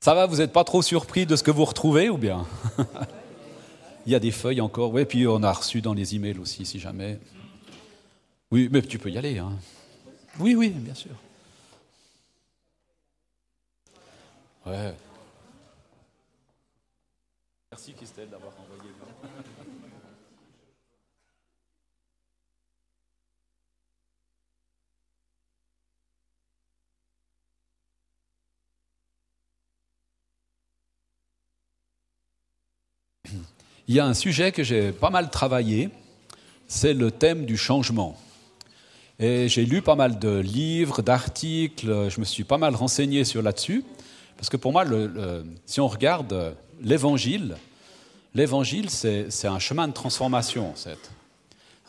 Ça 0.00 0.14
va, 0.14 0.26
vous 0.26 0.36
n'êtes 0.36 0.52
pas 0.52 0.62
trop 0.62 0.82
surpris 0.82 1.26
de 1.26 1.34
ce 1.34 1.42
que 1.42 1.50
vous 1.50 1.64
retrouvez 1.64 2.08
ou 2.08 2.16
bien? 2.16 2.46
Il 4.06 4.12
y 4.12 4.14
a 4.14 4.20
des 4.20 4.30
feuilles 4.30 4.60
encore, 4.60 4.92
oui, 4.92 5.04
puis 5.04 5.26
on 5.26 5.42
a 5.42 5.52
reçu 5.52 5.80
dans 5.80 5.94
les 5.94 6.14
emails 6.14 6.38
aussi, 6.38 6.64
si 6.64 6.78
jamais. 6.78 7.18
Oui, 8.52 8.68
mais 8.70 8.82
tu 8.82 9.00
peux 9.00 9.10
y 9.10 9.18
aller. 9.18 9.38
Hein. 9.38 9.50
Oui, 10.38 10.54
oui, 10.54 10.68
bien 10.68 10.94
sûr. 10.94 11.10
Ouais. 14.64 14.94
Merci 17.86 17.98
Christelle 17.98 18.28
d'avoir 18.30 18.52
envoyé. 18.58 18.90
Il 33.86 33.94
y 33.94 34.00
a 34.00 34.06
un 34.06 34.14
sujet 34.14 34.50
que 34.50 34.64
j'ai 34.64 34.90
pas 34.90 35.10
mal 35.10 35.30
travaillé, 35.30 35.90
c'est 36.66 36.92
le 36.92 37.12
thème 37.12 37.46
du 37.46 37.56
changement. 37.56 38.18
Et 39.20 39.48
j'ai 39.48 39.64
lu 39.64 39.80
pas 39.80 39.94
mal 39.94 40.18
de 40.18 40.40
livres, 40.40 41.02
d'articles, 41.02 42.08
je 42.10 42.18
me 42.18 42.24
suis 42.24 42.42
pas 42.42 42.58
mal 42.58 42.74
renseigné 42.74 43.22
sur 43.22 43.42
là-dessus, 43.42 43.84
parce 44.36 44.48
que 44.48 44.56
pour 44.56 44.72
moi, 44.72 44.84
si 45.66 45.78
on 45.78 45.86
regarde 45.86 46.56
l'évangile, 46.80 47.56
l'évangile, 48.34 48.90
c'est 48.90 49.46
un 49.46 49.58
chemin 49.58 49.88
de 49.88 49.92
transformation, 49.92 50.70
en 50.70 50.74
fait. 50.74 51.10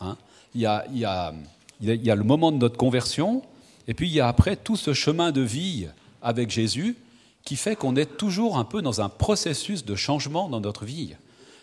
Hein. 0.00 0.16
il, 0.54 0.60
y 0.60 0.66
a, 0.66 0.84
il, 0.92 0.98
y 0.98 1.04
a, 1.04 1.32
il 1.80 2.04
y 2.04 2.10
a 2.10 2.14
le 2.14 2.24
moment 2.24 2.52
de 2.52 2.56
notre 2.56 2.76
conversion, 2.76 3.42
et 3.86 3.94
puis 3.94 4.08
il 4.08 4.14
y 4.14 4.20
a 4.20 4.28
après 4.28 4.56
tout 4.56 4.76
ce 4.76 4.92
chemin 4.92 5.32
de 5.32 5.40
vie 5.40 5.88
avec 6.22 6.50
Jésus 6.50 6.96
qui 7.44 7.56
fait 7.56 7.76
qu'on 7.76 7.96
est 7.96 8.16
toujours 8.18 8.58
un 8.58 8.64
peu 8.64 8.82
dans 8.82 9.00
un 9.00 9.08
processus 9.08 9.84
de 9.84 9.94
changement 9.94 10.48
dans 10.48 10.60
notre 10.60 10.84
vie, 10.84 11.16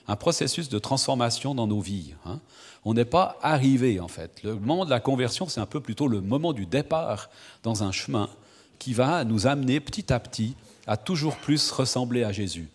un 0.08 0.16
processus 0.16 0.70
de 0.70 0.80
transformation 0.80 1.54
dans 1.54 1.68
nos 1.68 1.80
vies. 1.80 2.14
Hein. 2.26 2.40
On 2.86 2.94
n'est 2.94 3.06
pas 3.06 3.38
arrivé, 3.42 4.00
en 4.00 4.08
fait. 4.08 4.42
Le 4.44 4.56
moment 4.56 4.86
de 4.86 4.90
la 4.90 5.00
conversion, 5.00 5.48
c'est 5.48 5.60
un 5.60 5.66
peu 5.66 5.82
plutôt 5.82 6.08
le 6.08 6.22
moment 6.22 6.54
du 6.54 6.66
départ 6.66 7.30
dans 7.64 7.84
un 7.84 7.92
chemin 7.92 8.30
qui 8.80 8.94
va 8.94 9.24
nous 9.24 9.48
amener 9.48 9.80
petit 9.80 10.12
à 10.12 10.20
petit 10.20 10.56
à 10.88 10.98
toujours 10.98 11.36
plus 11.36 11.72
ressembler 11.72 12.24
à 12.24 12.32
Jésus. 12.32 12.68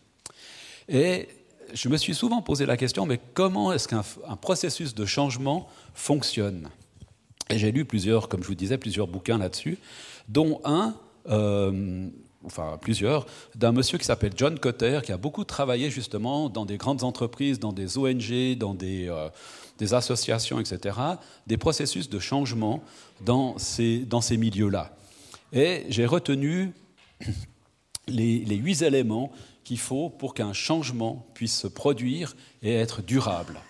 Et 0.88 1.28
je 1.74 1.88
me 1.88 1.96
suis 1.96 2.14
souvent 2.14 2.42
posé 2.42 2.66
la 2.66 2.76
question, 2.76 3.06
mais 3.06 3.20
comment 3.34 3.72
est-ce 3.72 3.88
qu'un 3.88 4.02
processus 4.40 4.94
de 4.94 5.04
changement 5.04 5.68
fonctionne? 5.94 6.68
Et 7.50 7.58
j'ai 7.58 7.72
lu 7.72 7.84
plusieurs, 7.84 8.28
comme 8.28 8.42
je 8.42 8.48
vous 8.48 8.54
disais, 8.54 8.78
plusieurs 8.78 9.08
bouquins 9.08 9.38
là-dessus, 9.38 9.78
dont 10.28 10.60
un, 10.64 10.94
euh, 11.28 12.08
enfin 12.44 12.78
plusieurs, 12.80 13.26
d'un 13.56 13.72
monsieur 13.72 13.98
qui 13.98 14.04
s'appelle 14.04 14.32
John 14.36 14.58
Cotter, 14.58 15.00
qui 15.04 15.12
a 15.12 15.16
beaucoup 15.16 15.44
travaillé 15.44 15.90
justement 15.90 16.48
dans 16.48 16.64
des 16.64 16.76
grandes 16.76 17.02
entreprises, 17.02 17.58
dans 17.58 17.72
des 17.72 17.98
ONG, 17.98 18.56
dans 18.56 18.74
des, 18.74 19.08
euh, 19.08 19.28
associations, 19.92 20.60
etc., 20.60 20.96
des 21.46 21.56
processus 21.56 22.10
de 22.10 22.18
changement 22.18 22.82
dans 23.24 23.58
ces, 23.58 24.00
dans 24.00 24.20
ces 24.20 24.36
milieux-là. 24.36 24.94
Et 25.52 25.86
j'ai 25.88 26.06
retenu 26.06 26.72
les 28.06 28.56
huit 28.56 28.82
éléments 28.82 29.32
qu'il 29.70 29.78
faut 29.78 30.10
pour 30.10 30.34
qu'un 30.34 30.52
changement 30.52 31.28
puisse 31.32 31.56
se 31.56 31.68
produire 31.68 32.34
et 32.60 32.74
être 32.74 33.02
durable. 33.02 33.60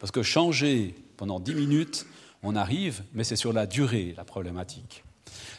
Parce 0.00 0.10
que 0.10 0.22
changer 0.22 0.94
pendant 1.18 1.40
dix 1.40 1.54
minutes, 1.54 2.06
on 2.42 2.56
arrive, 2.56 3.02
mais 3.12 3.22
c'est 3.22 3.36
sur 3.36 3.52
la 3.52 3.66
durée 3.66 4.14
la 4.16 4.24
problématique. 4.24 5.04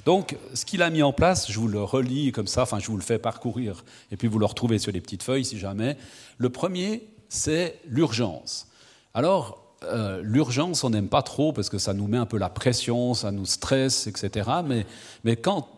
Donc, 0.05 0.35
ce 0.55 0.65
qu'il 0.65 0.81
a 0.81 0.89
mis 0.89 1.03
en 1.03 1.13
place, 1.13 1.51
je 1.51 1.59
vous 1.59 1.67
le 1.67 1.83
relis 1.83 2.31
comme 2.31 2.47
ça, 2.47 2.63
enfin, 2.63 2.79
je 2.79 2.87
vous 2.87 2.97
le 2.97 3.03
fais 3.03 3.19
parcourir, 3.19 3.85
et 4.09 4.17
puis 4.17 4.27
vous 4.27 4.39
le 4.39 4.47
retrouvez 4.47 4.79
sur 4.79 4.91
les 4.91 4.99
petites 4.99 5.21
feuilles 5.21 5.45
si 5.45 5.59
jamais. 5.59 5.95
Le 6.39 6.49
premier, 6.49 7.07
c'est 7.29 7.79
l'urgence. 7.85 8.67
Alors, 9.13 9.75
euh, 9.83 10.23
l'urgence, 10.23 10.83
on 10.83 10.89
n'aime 10.89 11.07
pas 11.07 11.21
trop 11.21 11.53
parce 11.53 11.69
que 11.69 11.77
ça 11.77 11.93
nous 11.93 12.07
met 12.07 12.17
un 12.17 12.25
peu 12.25 12.39
la 12.39 12.49
pression, 12.49 13.13
ça 13.13 13.31
nous 13.31 13.45
stresse, 13.45 14.07
etc. 14.07 14.49
Mais, 14.65 14.87
mais 15.23 15.35
quand, 15.35 15.69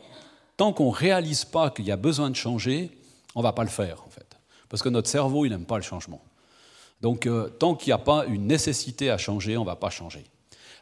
tant 0.56 0.72
qu'on 0.72 0.92
ne 0.92 0.96
réalise 0.96 1.44
pas 1.44 1.70
qu'il 1.70 1.84
y 1.84 1.92
a 1.92 1.98
besoin 1.98 2.30
de 2.30 2.38
changer, 2.38 2.98
on 3.36 3.42
ne 3.42 3.44
va 3.44 3.54
pas 3.54 3.64
le 3.64 3.70
faire, 3.70 4.02
en 4.06 4.10
fait. 4.10 4.38
Parce 4.70 4.82
que 4.82 4.90
notre 4.90 5.10
cerveau, 5.10 5.46
il 5.46 5.50
n'aime 5.50 5.66
pas 5.66 5.78
le 5.78 5.84
changement. 5.84 6.22
Donc, 7.02 7.28
euh, 7.28 7.50
tant 7.50 7.76
qu'il 7.76 7.90
n'y 7.90 7.94
a 7.94 8.00
pas 8.00 8.26
une 8.26 8.48
nécessité 8.48 9.12
à 9.12 9.18
changer, 9.18 9.58
on 9.58 9.62
ne 9.62 9.66
va 9.68 9.76
pas 9.76 9.90
changer. 9.90 10.26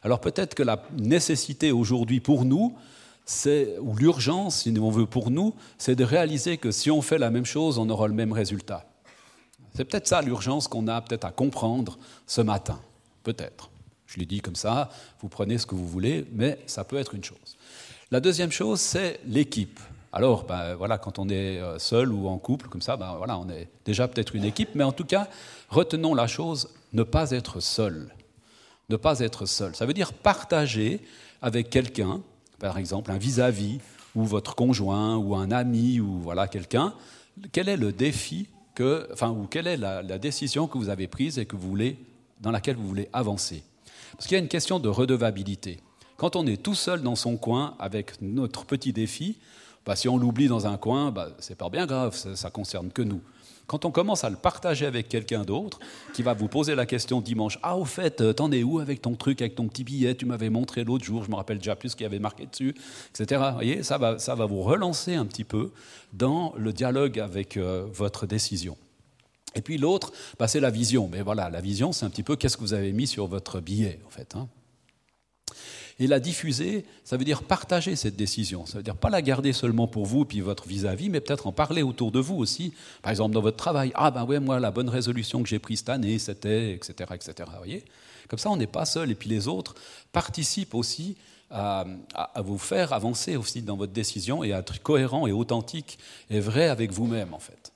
Alors 0.04 0.20
peut-être 0.20 0.54
que 0.54 0.62
la 0.62 0.82
nécessité 0.96 1.72
aujourd'hui 1.72 2.20
pour 2.20 2.44
nous, 2.44 2.76
ou 3.80 3.96
l'urgence, 3.96 4.62
si 4.62 4.74
on 4.78 4.90
veut 4.90 5.06
pour 5.06 5.30
nous, 5.30 5.54
c'est 5.78 5.96
de 5.96 6.04
réaliser 6.04 6.58
que 6.58 6.70
si 6.70 6.90
on 6.90 7.00
fait 7.00 7.16
la 7.16 7.30
même 7.30 7.46
chose, 7.46 7.78
on 7.78 7.88
aura 7.88 8.06
le 8.06 8.12
même 8.12 8.32
résultat. 8.32 8.86
C'est 9.74 9.86
peut-être 9.86 10.06
ça 10.06 10.20
l'urgence 10.20 10.68
qu'on 10.68 10.86
a 10.88 11.00
peut-être 11.00 11.24
à 11.24 11.32
comprendre 11.32 11.98
ce 12.26 12.42
matin. 12.42 12.80
Peut-être. 13.22 13.70
Je 14.06 14.18
l'ai 14.18 14.26
dit 14.26 14.40
comme 14.40 14.56
ça, 14.56 14.90
vous 15.20 15.28
prenez 15.30 15.56
ce 15.56 15.66
que 15.66 15.74
vous 15.74 15.88
voulez, 15.88 16.26
mais 16.32 16.58
ça 16.66 16.84
peut 16.84 16.98
être 16.98 17.14
une 17.14 17.24
chose. 17.24 17.56
La 18.10 18.20
deuxième 18.20 18.52
chose, 18.52 18.80
c'est 18.80 19.20
l'équipe. 19.26 19.80
Alors, 20.16 20.44
ben, 20.44 20.76
voilà, 20.76 20.96
quand 20.96 21.18
on 21.18 21.28
est 21.28 21.58
euh, 21.58 21.76
seul 21.80 22.12
ou 22.12 22.28
en 22.28 22.38
couple, 22.38 22.68
comme 22.68 22.80
ça, 22.80 22.96
ben, 22.96 23.16
voilà, 23.16 23.36
on 23.36 23.48
est 23.50 23.66
déjà 23.84 24.06
peut-être 24.06 24.36
une 24.36 24.44
équipe, 24.44 24.68
mais 24.76 24.84
en 24.84 24.92
tout 24.92 25.04
cas, 25.04 25.26
retenons 25.70 26.14
la 26.14 26.28
chose, 26.28 26.68
ne 26.92 27.02
pas 27.02 27.32
être 27.32 27.58
seul. 27.58 28.14
Ne 28.90 28.94
pas 28.94 29.18
être 29.18 29.44
seul. 29.44 29.74
Ça 29.74 29.86
veut 29.86 29.92
dire 29.92 30.12
partager 30.12 31.00
avec 31.42 31.68
quelqu'un, 31.68 32.22
par 32.60 32.78
exemple 32.78 33.10
un 33.10 33.18
vis-à-vis, 33.18 33.80
ou 34.14 34.22
votre 34.22 34.54
conjoint, 34.54 35.16
ou 35.16 35.34
un 35.34 35.50
ami, 35.50 35.98
ou 35.98 36.20
voilà 36.20 36.46
quelqu'un, 36.46 36.94
quel 37.50 37.68
est 37.68 37.76
le 37.76 37.90
défi 37.90 38.46
que, 38.76 39.08
enfin, 39.12 39.30
ou 39.30 39.48
quelle 39.48 39.66
est 39.66 39.76
la, 39.76 40.00
la 40.00 40.18
décision 40.18 40.68
que 40.68 40.78
vous 40.78 40.90
avez 40.90 41.08
prise 41.08 41.40
et 41.40 41.44
que 41.44 41.56
vous 41.56 41.68
voulez, 41.68 41.98
dans 42.40 42.52
laquelle 42.52 42.76
vous 42.76 42.86
voulez 42.86 43.08
avancer? 43.12 43.64
Parce 44.12 44.28
qu'il 44.28 44.36
y 44.36 44.40
a 44.40 44.42
une 44.42 44.48
question 44.48 44.78
de 44.78 44.88
redevabilité. 44.88 45.80
Quand 46.16 46.36
on 46.36 46.46
est 46.46 46.62
tout 46.62 46.76
seul 46.76 47.02
dans 47.02 47.16
son 47.16 47.36
coin 47.36 47.74
avec 47.80 48.22
notre 48.22 48.64
petit 48.64 48.92
défi, 48.92 49.38
bah, 49.86 49.96
si 49.96 50.08
on 50.08 50.16
l'oublie 50.16 50.48
dans 50.48 50.66
un 50.66 50.76
coin, 50.76 51.10
bah, 51.10 51.28
c'est 51.38 51.56
pas 51.56 51.68
bien 51.68 51.86
grave, 51.86 52.14
ça, 52.16 52.48
ne 52.48 52.52
concerne 52.52 52.90
que 52.90 53.02
nous. 53.02 53.20
Quand 53.66 53.86
on 53.86 53.90
commence 53.90 54.24
à 54.24 54.30
le 54.30 54.36
partager 54.36 54.84
avec 54.84 55.08
quelqu'un 55.08 55.42
d'autre, 55.42 55.78
qui 56.12 56.22
va 56.22 56.34
vous 56.34 56.48
poser 56.48 56.74
la 56.74 56.84
question 56.84 57.22
dimanche, 57.22 57.58
ah 57.62 57.78
au 57.78 57.86
fait, 57.86 58.20
euh, 58.20 58.34
t'en 58.34 58.52
es 58.52 58.62
où 58.62 58.78
avec 58.78 59.00
ton 59.00 59.14
truc, 59.14 59.40
avec 59.40 59.54
ton 59.54 59.68
petit 59.68 59.84
billet, 59.84 60.14
tu 60.14 60.26
m'avais 60.26 60.50
montré 60.50 60.84
l'autre 60.84 61.04
jour, 61.04 61.24
je 61.24 61.30
me 61.30 61.36
rappelle 61.36 61.58
déjà 61.58 61.74
plus 61.74 61.90
ce 61.90 61.96
qu'il 61.96 62.04
y 62.04 62.06
avait 62.06 62.18
marqué 62.18 62.46
dessus, 62.46 62.74
etc. 63.10 63.42
Vous 63.48 63.54
voyez, 63.54 63.82
ça 63.82 63.96
va, 63.96 64.18
ça 64.18 64.34
va 64.34 64.44
vous 64.44 64.60
relancer 64.62 65.14
un 65.14 65.24
petit 65.24 65.44
peu 65.44 65.72
dans 66.12 66.52
le 66.58 66.74
dialogue 66.74 67.18
avec 67.18 67.56
euh, 67.56 67.86
votre 67.90 68.26
décision. 68.26 68.76
Et 69.54 69.62
puis 69.62 69.78
l'autre, 69.78 70.12
bah, 70.38 70.48
c'est 70.48 70.60
la 70.60 70.70
vision. 70.70 71.08
Mais 71.10 71.22
voilà, 71.22 71.48
la 71.48 71.60
vision, 71.60 71.92
c'est 71.92 72.04
un 72.04 72.10
petit 72.10 72.22
peu 72.22 72.36
qu'est-ce 72.36 72.56
que 72.56 72.62
vous 72.62 72.74
avez 72.74 72.92
mis 72.92 73.06
sur 73.06 73.26
votre 73.26 73.60
billet, 73.60 74.00
en 74.06 74.10
fait. 74.10 74.34
Hein. 74.36 74.48
Et 76.00 76.06
la 76.08 76.18
diffuser, 76.18 76.84
ça 77.04 77.16
veut 77.16 77.24
dire 77.24 77.44
partager 77.44 77.94
cette 77.94 78.16
décision. 78.16 78.66
Ça 78.66 78.78
veut 78.78 78.82
dire 78.82 78.96
pas 78.96 79.10
la 79.10 79.22
garder 79.22 79.52
seulement 79.52 79.86
pour 79.86 80.06
vous 80.06 80.24
puis 80.24 80.40
votre 80.40 80.66
vis-à-vis, 80.66 81.08
mais 81.08 81.20
peut-être 81.20 81.46
en 81.46 81.52
parler 81.52 81.82
autour 81.82 82.10
de 82.10 82.18
vous 82.18 82.34
aussi. 82.34 82.72
Par 83.02 83.10
exemple, 83.10 83.32
dans 83.32 83.40
votre 83.40 83.56
travail. 83.56 83.92
Ah 83.94 84.10
ben 84.10 84.24
ouais, 84.24 84.40
moi, 84.40 84.58
la 84.58 84.72
bonne 84.72 84.88
résolution 84.88 85.42
que 85.42 85.48
j'ai 85.48 85.60
prise 85.60 85.80
cette 85.80 85.90
année, 85.90 86.18
c'était, 86.18 86.72
etc., 86.72 87.10
etc. 87.14 87.34
Vous 87.46 87.58
voyez? 87.58 87.84
Comme 88.28 88.38
ça, 88.38 88.50
on 88.50 88.56
n'est 88.56 88.66
pas 88.66 88.84
seul. 88.84 89.10
Et 89.10 89.14
puis 89.14 89.28
les 89.28 89.46
autres 89.46 89.74
participent 90.12 90.74
aussi 90.74 91.16
à, 91.50 91.84
à, 92.14 92.42
vous 92.42 92.58
faire 92.58 92.92
avancer 92.92 93.36
aussi 93.36 93.62
dans 93.62 93.76
votre 93.76 93.92
décision 93.92 94.42
et 94.42 94.52
à 94.52 94.58
être 94.58 94.82
cohérent 94.82 95.28
et 95.28 95.32
authentique 95.32 95.98
et 96.30 96.40
vrai 96.40 96.68
avec 96.68 96.90
vous-même, 96.90 97.34
en 97.34 97.38
fait. 97.38 97.72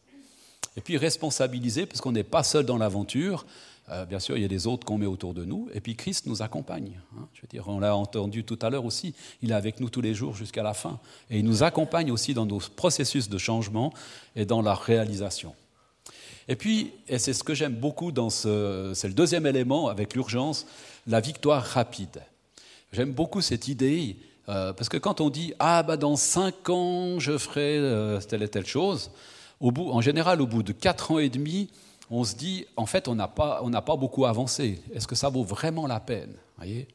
Et 0.77 0.81
puis 0.81 0.97
responsabiliser, 0.97 1.87
parce 1.87 2.01
qu'on 2.01 2.13
n'est 2.13 2.25
pas 2.25 2.43
seul 2.43 2.65
dans 2.65 2.79
l'aventure. 2.79 3.47
Euh, 3.91 4.05
bien 4.05 4.19
sûr, 4.19 4.37
il 4.37 4.43
y 4.43 4.45
a 4.45 4.49
des 4.49 4.67
autres 4.67 4.85
qu'on 4.85 4.99
met 4.99 5.07
autour 5.07 5.33
de 5.33 5.45
nous, 5.45 5.69
et 5.73 5.81
puis 5.81 5.97
Christ 5.97 6.27
nous 6.27 6.43
accompagne. 6.43 7.01
Hein. 7.17 7.27
je 7.33 7.41
veux 7.41 7.49
dire, 7.49 7.69
on 7.69 7.79
l'a 7.79 7.97
entendu 7.97 8.45
tout 8.45 8.59
à 8.61 8.69
l'heure 8.69 8.85
aussi, 8.85 9.15
il 9.41 9.51
est 9.51 9.55
avec 9.55 9.81
nous 9.81 9.89
tous 9.89 10.03
les 10.03 10.15
jours 10.15 10.35
jusqu'à 10.35 10.63
la 10.63 10.75
fin, 10.75 10.99
et 11.31 11.39
il 11.39 11.45
nous 11.45 11.63
accompagne 11.63 12.11
aussi 12.11 12.35
dans 12.35 12.45
nos 12.45 12.59
processus 12.59 13.29
de 13.31 13.39
changement 13.39 13.93
et 14.37 14.45
dans 14.45 14.61
la 14.61 14.75
réalisation. 14.75 15.55
Et 16.49 16.57
puis, 16.57 16.93
et 17.09 17.19
c'est 17.19 17.33
ce 17.33 17.45
que 17.45 17.55
j'aime 17.55 17.75
beaucoup 17.75 18.13
dans 18.13 18.31
ce, 18.31 18.93
c'est 18.95 19.09
le 19.09 19.15
deuxième 19.15 19.47
élément 19.47 19.89
avec 19.89 20.15
l'urgence, 20.15 20.67
la 21.07 21.21
victoire 21.21 21.63
rapide. 21.63 22.23
J'aime 22.93 23.13
beaucoup 23.13 23.41
cette 23.41 23.69
idée, 23.69 24.17
euh, 24.49 24.73
parce 24.73 24.89
que 24.89 24.97
quand 24.97 25.21
on 25.21 25.29
dit 25.31 25.53
ah 25.59 25.83
bah 25.83 25.99
dans 25.99 26.17
cinq 26.17 26.71
ans 26.71 27.19
je 27.19 27.37
ferai 27.37 27.77
euh, 27.77 28.21
telle 28.21 28.43
et 28.43 28.49
telle 28.49 28.67
chose, 28.67 29.11
en 29.61 30.01
général 30.01 30.41
au 30.41 30.47
bout 30.47 30.63
de 30.63 30.73
quatre 30.73 31.11
ans 31.11 31.19
et 31.19 31.29
demi, 31.29 31.69
on 32.11 32.25
se 32.25 32.35
dit, 32.35 32.67
en 32.77 32.87
fait, 32.87 33.09
on 33.09 33.15
n'a 33.15 33.29
pas, 33.29 33.63
pas 33.85 33.97
beaucoup 33.97 34.25
avancé. 34.27 34.83
Est-ce 34.95 35.07
que 35.07 35.15
ça 35.15 35.29
vaut 35.29 35.45
vraiment 35.45 35.87
la 35.87 36.01
peine 36.01 36.35
voyez? 36.59 36.87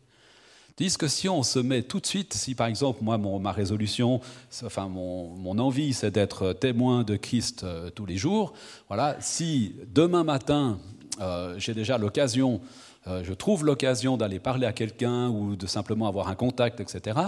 Disent 0.76 0.98
que 0.98 1.08
si 1.08 1.30
on 1.30 1.44
se 1.44 1.60
met 1.60 1.84
tout 1.84 2.00
de 2.00 2.06
suite, 2.06 2.34
si 2.34 2.56
par 2.56 2.66
exemple, 2.66 3.04
moi, 3.04 3.18
ma 3.18 3.52
résolution, 3.52 4.22
enfin, 4.64 4.88
mon, 4.88 5.60
envie, 5.60 5.94
c'est 5.94 6.10
d'être 6.10 6.54
témoin 6.54 7.04
de 7.04 7.16
Christ 7.16 7.64
euh, 7.64 7.92
tous 7.92 8.08
les 8.08 8.18
jours, 8.18 8.54
voilà, 8.88 9.16
si 9.20 9.76
demain 9.94 10.24
matin, 10.24 10.80
euh, 11.22 11.54
j'ai 11.60 11.76
déjà 11.76 12.00
l'occasion, 12.00 12.60
euh, 13.06 13.24
je 13.24 13.34
trouve 13.34 13.64
l'occasion 13.64 14.18
d'aller 14.18 14.40
parler 14.40 14.66
à 14.66 14.74
quelqu'un 14.74 15.30
ou 15.30 15.56
de 15.56 15.68
simplement 15.68 16.08
avoir 16.08 16.28
un 16.28 16.36
contact, 16.36 16.80
etc., 16.80 17.20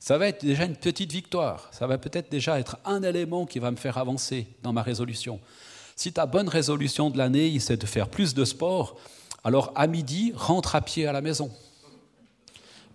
ça 0.00 0.18
va 0.18 0.28
être 0.28 0.44
déjà 0.44 0.64
une 0.64 0.76
petite 0.76 1.12
victoire. 1.12 1.68
Ça 1.72 1.86
va 1.86 1.98
peut-être 1.98 2.30
déjà 2.30 2.58
être 2.58 2.78
un 2.86 3.02
élément 3.02 3.44
qui 3.44 3.58
va 3.58 3.70
me 3.70 3.76
faire 3.76 3.98
avancer 3.98 4.46
dans 4.62 4.72
ma 4.72 4.82
résolution. 4.82 5.38
Si 6.00 6.14
ta 6.14 6.24
bonne 6.24 6.48
résolution 6.48 7.10
de 7.10 7.18
l'année, 7.18 7.58
c'est 7.58 7.76
de 7.76 7.84
faire 7.84 8.08
plus 8.08 8.32
de 8.32 8.46
sport, 8.46 8.96
alors 9.44 9.70
à 9.74 9.86
midi, 9.86 10.32
rentre 10.34 10.74
à 10.74 10.80
pied 10.80 11.06
à 11.06 11.12
la 11.12 11.20
maison. 11.20 11.50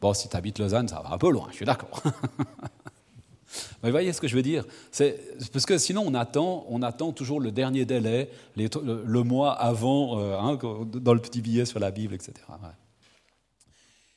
Bon, 0.01 0.11
si 0.15 0.27
tu 0.27 0.35
habites 0.35 0.57
Lausanne, 0.57 0.87
ça 0.87 1.01
va 1.01 1.13
un 1.13 1.17
peu 1.19 1.29
loin, 1.29 1.45
je 1.51 1.57
suis 1.57 1.65
d'accord. 1.67 2.01
Mais 3.83 3.91
voyez 3.91 4.11
ce 4.11 4.19
que 4.19 4.27
je 4.27 4.35
veux 4.35 4.41
dire? 4.41 4.65
Parce 5.53 5.67
que 5.67 5.77
sinon 5.77 6.03
on 6.03 6.15
attend, 6.15 6.65
on 6.67 6.81
attend 6.81 7.11
toujours 7.11 7.39
le 7.39 7.51
dernier 7.51 7.85
délai, 7.85 8.31
le, 8.55 9.21
mois 9.21 9.51
avant, 9.51 10.19
euh, 10.19 10.39
hein, 10.39 10.57
dans 10.95 11.13
le 11.13 11.21
petit 11.21 11.41
billet 11.41 11.65
sur 11.65 11.79
la 11.79 11.91
Bible, 11.91 12.15
etc. 12.15 12.33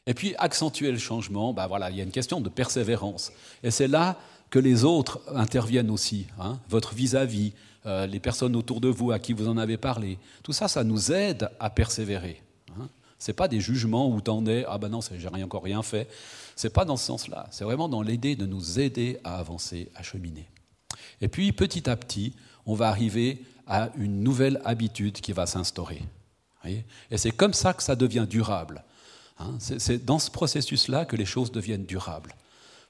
Et 0.06 0.14
puis 0.14 0.34
accentuer 0.38 0.92
le 0.92 0.98
changement, 0.98 1.52
ben 1.52 1.66
voilà, 1.66 1.90
il 1.90 1.98
y 1.98 2.00
a 2.00 2.04
une 2.04 2.10
question 2.10 2.40
de 2.40 2.48
persévérance. 2.48 3.32
Et 3.62 3.70
c'est 3.70 3.86
là 3.86 4.16
que 4.48 4.58
les 4.58 4.84
autres 4.84 5.20
interviennent 5.34 5.90
aussi, 5.90 6.26
hein, 6.40 6.58
votre 6.70 6.94
vis-à-vis, 6.94 7.52
euh, 7.86 8.06
les 8.06 8.20
personnes 8.20 8.56
autour 8.56 8.80
de 8.80 8.88
vous 8.88 9.12
à 9.12 9.18
qui 9.18 9.32
vous 9.32 9.48
en 9.48 9.56
avez 9.56 9.76
parlé. 9.76 10.18
Tout 10.42 10.52
ça, 10.52 10.68
ça 10.68 10.84
nous 10.84 11.12
aide 11.12 11.50
à 11.60 11.70
persévérer. 11.70 12.42
Hein. 12.78 12.88
Ce 13.18 13.30
n'est 13.30 13.34
pas 13.34 13.48
des 13.48 13.60
jugements 13.60 14.10
où 14.10 14.20
t'en 14.20 14.44
es, 14.46 14.64
ah 14.68 14.78
ben 14.78 14.88
non, 14.88 15.00
j'ai 15.00 15.28
rien, 15.28 15.44
encore 15.44 15.64
rien 15.64 15.82
fait. 15.82 16.08
C'est 16.56 16.72
pas 16.72 16.84
dans 16.84 16.96
ce 16.96 17.06
sens-là. 17.06 17.46
C'est 17.50 17.64
vraiment 17.64 17.88
dans 17.88 18.02
l'idée 18.02 18.36
de 18.36 18.46
nous 18.46 18.80
aider 18.80 19.18
à 19.24 19.38
avancer, 19.38 19.90
à 19.94 20.02
cheminer. 20.02 20.48
Et 21.20 21.28
puis, 21.28 21.52
petit 21.52 21.88
à 21.88 21.96
petit, 21.96 22.34
on 22.66 22.74
va 22.74 22.88
arriver 22.88 23.42
à 23.66 23.90
une 23.96 24.22
nouvelle 24.22 24.60
habitude 24.64 25.20
qui 25.20 25.32
va 25.32 25.46
s'instaurer. 25.46 26.02
Et 27.10 27.18
c'est 27.18 27.30
comme 27.30 27.54
ça 27.54 27.72
que 27.72 27.82
ça 27.82 27.96
devient 27.96 28.26
durable. 28.28 28.84
Hein. 29.38 29.56
c'est 29.60 30.04
dans 30.04 30.18
ce 30.18 30.30
processus-là 30.30 31.04
que 31.04 31.14
les 31.14 31.24
choses 31.24 31.52
deviennent 31.52 31.86
durables. 31.86 32.34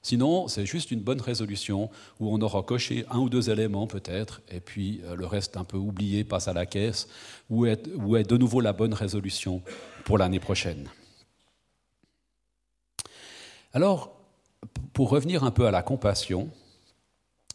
Sinon, 0.02 0.48
c'est 0.48 0.64
juste 0.64 0.90
une 0.90 1.00
bonne 1.00 1.20
résolution 1.20 1.90
où 2.20 2.32
on 2.32 2.40
aura 2.40 2.62
coché 2.62 3.04
un 3.10 3.18
ou 3.18 3.28
deux 3.28 3.50
éléments 3.50 3.86
peut-être, 3.86 4.40
et 4.50 4.60
puis 4.60 5.00
euh, 5.04 5.16
le 5.16 5.26
reste 5.26 5.56
un 5.56 5.64
peu 5.64 5.76
oublié 5.76 6.24
passe 6.24 6.48
à 6.48 6.52
la 6.52 6.66
caisse, 6.66 7.08
où 7.50 7.66
est, 7.66 7.86
est 7.86 8.28
de 8.30 8.36
nouveau 8.36 8.60
la 8.60 8.72
bonne 8.72 8.94
résolution 8.94 9.62
pour 10.04 10.18
l'année 10.18 10.40
prochaine. 10.40 10.88
Alors, 13.72 14.16
pour 14.92 15.10
revenir 15.10 15.44
un 15.44 15.50
peu 15.50 15.66
à 15.66 15.70
la 15.70 15.82
compassion, 15.82 16.50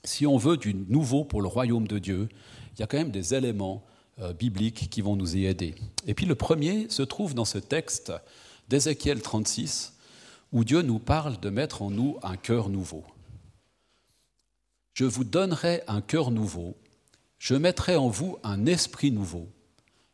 si 0.04 0.28
on 0.28 0.38
veut 0.38 0.58
du 0.58 0.74
nouveau 0.74 1.24
pour 1.24 1.42
le 1.42 1.48
royaume 1.48 1.88
de 1.88 1.98
Dieu, 1.98 2.30
il 2.76 2.80
y 2.80 2.84
a 2.84 2.88
quand 2.88 2.98
même 2.98 3.12
des 3.12 3.34
éléments 3.34 3.84
euh, 4.20 4.34
bibliques 4.34 4.90
qui 4.90 5.02
vont 5.02 5.16
nous 5.16 5.36
y 5.36 5.46
aider. 5.46 5.76
Et 6.06 6.14
puis 6.14 6.26
le 6.26 6.36
premier 6.36 6.88
se 6.90 7.02
trouve 7.02 7.34
dans 7.34 7.46
ce 7.46 7.58
texte 7.58 8.14
d'Ézéchiel 8.70 9.22
36, 9.22 9.93
où 10.54 10.64
Dieu 10.64 10.84
nous 10.84 11.00
parle 11.00 11.40
de 11.40 11.50
mettre 11.50 11.82
en 11.82 11.90
nous 11.90 12.18
un 12.22 12.38
cœur 12.38 12.70
nouveau. 12.70 13.04
Je 14.94 15.06
vous 15.06 15.24
donnerai 15.24 15.82
un 15.88 16.02
cœur 16.02 16.30
nouveau, 16.30 16.78
je 17.40 17.56
mettrai 17.56 17.96
en 17.96 18.08
vous 18.08 18.38
un 18.44 18.68
esprit 18.68 19.12
nouveau, 19.12 19.50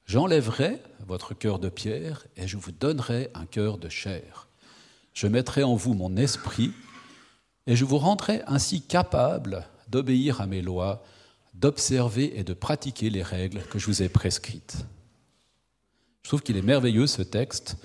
j'enlèverai 0.06 0.82
votre 1.06 1.34
cœur 1.34 1.60
de 1.60 1.68
pierre 1.68 2.26
et 2.38 2.48
je 2.48 2.56
vous 2.56 2.72
donnerai 2.72 3.30
un 3.34 3.46
cœur 3.46 3.78
de 3.78 3.90
chair. 3.90 4.48
Je 5.14 5.28
mettrai 5.28 5.64
en 5.64 5.76
vous 5.76 5.94
mon 5.94 6.16
esprit 6.16 6.72
et 7.68 7.76
je 7.76 7.84
vous 7.84 7.98
rendrai 7.98 8.42
ainsi 8.48 8.82
capable 8.82 9.68
d'obéir 9.90 10.40
à 10.40 10.48
mes 10.48 10.62
lois, 10.62 11.04
d'observer 11.54 12.40
et 12.40 12.46
de 12.46 12.54
pratiquer 12.54 13.10
les 13.10 13.24
règles 13.24 13.62
que 13.64 13.78
je 13.78 13.88
vous 13.88 14.02
ai 14.02 14.08
prescrites. 14.08 14.78
Je 16.24 16.30
trouve 16.30 16.42
qu'il 16.42 16.56
est 16.56 16.62
merveilleux 16.62 17.08
ce 17.08 17.24
texte, 17.24 17.76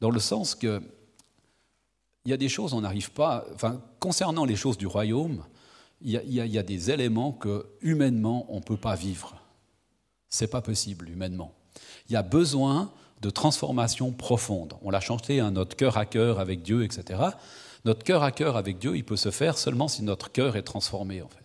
dans 0.00 0.10
le 0.10 0.18
sens 0.18 0.56
que 0.56 0.82
il 2.24 2.30
y 2.30 2.34
a 2.34 2.36
des 2.36 2.48
choses, 2.48 2.72
on 2.72 2.80
n'arrive 2.80 3.10
pas, 3.10 3.44
enfin, 3.54 3.80
concernant 4.00 4.44
les 4.44 4.56
choses 4.56 4.78
du 4.78 4.86
royaume, 4.86 5.44
il 6.00 6.10
y, 6.10 6.58
a, 6.58 6.62
des 6.62 6.90
éléments 6.90 7.32
que 7.32 7.66
humainement 7.80 8.44
on 8.50 8.56
ne 8.56 8.62
peut 8.62 8.76
pas 8.76 8.94
vivre. 8.94 9.36
C'est 10.28 10.48
pas 10.48 10.60
possible 10.60 11.08
humainement. 11.08 11.54
Il 12.08 12.12
y 12.12 12.16
a 12.16 12.22
besoin 12.22 12.92
de 13.22 13.30
transformation 13.30 14.12
profonde. 14.12 14.74
On 14.82 14.90
l'a 14.90 15.00
chanté, 15.00 15.40
hein, 15.40 15.50
notre 15.50 15.76
cœur 15.76 15.96
à 15.96 16.04
cœur 16.04 16.40
avec 16.40 16.62
Dieu, 16.62 16.84
etc. 16.84 17.22
Notre 17.86 18.04
cœur 18.04 18.22
à 18.22 18.32
cœur 18.32 18.56
avec 18.58 18.78
Dieu, 18.78 18.96
il 18.96 19.04
peut 19.04 19.16
se 19.16 19.30
faire 19.30 19.56
seulement 19.56 19.88
si 19.88 20.02
notre 20.02 20.30
cœur 20.30 20.56
est 20.56 20.62
transformé, 20.62 21.22
en 21.22 21.28
fait. 21.28 21.38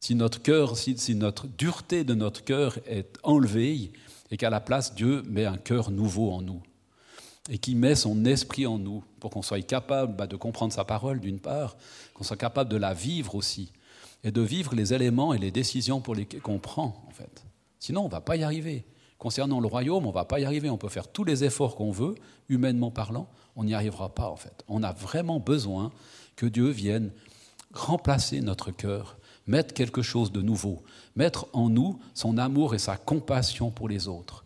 Si 0.00 0.14
notre 0.14 0.42
cœur, 0.42 0.76
si 0.76 1.14
notre 1.14 1.46
dureté 1.46 2.04
de 2.04 2.14
notre 2.14 2.44
cœur 2.44 2.78
est 2.86 3.16
enlevée 3.22 3.92
et 4.30 4.36
qu'à 4.36 4.50
la 4.50 4.60
place 4.60 4.94
Dieu 4.94 5.22
met 5.26 5.46
un 5.46 5.56
cœur 5.56 5.90
nouveau 5.90 6.32
en 6.32 6.42
nous 6.42 6.62
et 7.50 7.58
qui 7.58 7.74
met 7.74 7.94
son 7.94 8.24
esprit 8.24 8.66
en 8.66 8.78
nous 8.78 9.04
pour 9.20 9.30
qu'on 9.30 9.42
soit 9.42 9.60
capable 9.62 10.16
bah, 10.16 10.26
de 10.26 10.36
comprendre 10.36 10.72
sa 10.72 10.84
parole 10.84 11.20
d'une 11.20 11.40
part, 11.40 11.76
qu'on 12.14 12.24
soit 12.24 12.36
capable 12.36 12.70
de 12.70 12.76
la 12.76 12.94
vivre 12.94 13.34
aussi, 13.34 13.70
et 14.22 14.30
de 14.30 14.40
vivre 14.40 14.74
les 14.74 14.94
éléments 14.94 15.34
et 15.34 15.38
les 15.38 15.50
décisions 15.50 16.00
pour 16.00 16.14
lesquelles 16.14 16.40
qu'on 16.40 16.58
prend 16.58 17.04
en 17.06 17.10
fait. 17.10 17.44
Sinon, 17.78 18.02
on 18.02 18.06
ne 18.06 18.10
va 18.10 18.22
pas 18.22 18.36
y 18.36 18.42
arriver. 18.42 18.86
Concernant 19.18 19.60
le 19.60 19.66
royaume, 19.66 20.06
on 20.06 20.08
ne 20.08 20.14
va 20.14 20.24
pas 20.24 20.40
y 20.40 20.44
arriver. 20.44 20.70
On 20.70 20.78
peut 20.78 20.88
faire 20.88 21.08
tous 21.08 21.24
les 21.24 21.44
efforts 21.44 21.76
qu'on 21.76 21.90
veut, 21.92 22.14
humainement 22.48 22.90
parlant, 22.90 23.28
on 23.56 23.64
n'y 23.64 23.74
arrivera 23.74 24.14
pas 24.14 24.28
en 24.28 24.36
fait. 24.36 24.64
On 24.68 24.82
a 24.82 24.92
vraiment 24.92 25.40
besoin 25.40 25.92
que 26.36 26.46
Dieu 26.46 26.68
vienne 26.68 27.12
remplacer 27.72 28.40
notre 28.40 28.70
cœur, 28.70 29.18
mettre 29.46 29.74
quelque 29.74 30.02
chose 30.02 30.32
de 30.32 30.40
nouveau, 30.40 30.82
mettre 31.16 31.46
en 31.52 31.68
nous 31.68 31.98
son 32.14 32.38
amour 32.38 32.74
et 32.74 32.78
sa 32.78 32.96
compassion 32.96 33.70
pour 33.70 33.88
les 33.88 34.08
autres. 34.08 34.44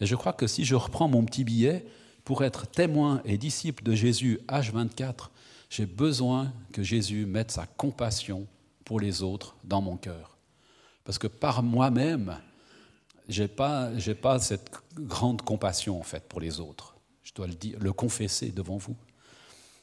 Et 0.00 0.06
je 0.06 0.16
crois 0.16 0.32
que 0.32 0.46
si 0.46 0.64
je 0.64 0.74
reprends 0.74 1.08
mon 1.08 1.24
petit 1.24 1.44
billet, 1.44 1.86
pour 2.24 2.44
être 2.44 2.66
témoin 2.66 3.20
et 3.24 3.38
disciple 3.38 3.82
de 3.82 3.94
Jésus 3.94 4.40
H24, 4.48 5.28
j'ai 5.70 5.86
besoin 5.86 6.52
que 6.72 6.82
Jésus 6.82 7.26
mette 7.26 7.50
sa 7.50 7.66
compassion 7.66 8.46
pour 8.84 9.00
les 9.00 9.22
autres 9.22 9.56
dans 9.64 9.80
mon 9.80 9.96
cœur. 9.96 10.36
Parce 11.04 11.18
que 11.18 11.26
par 11.26 11.62
moi-même, 11.62 12.38
je 13.28 13.42
n'ai 13.42 13.48
pas, 13.48 13.90
cette 14.38 14.70
grande 14.94 15.42
compassion 15.42 15.98
en 15.98 16.02
fait 16.02 16.26
pour 16.28 16.40
les 16.40 16.60
autres. 16.60 16.94
Je 17.22 17.32
dois 17.34 17.46
le 17.78 17.92
confesser 17.92 18.50
devant 18.50 18.76
vous. 18.76 18.96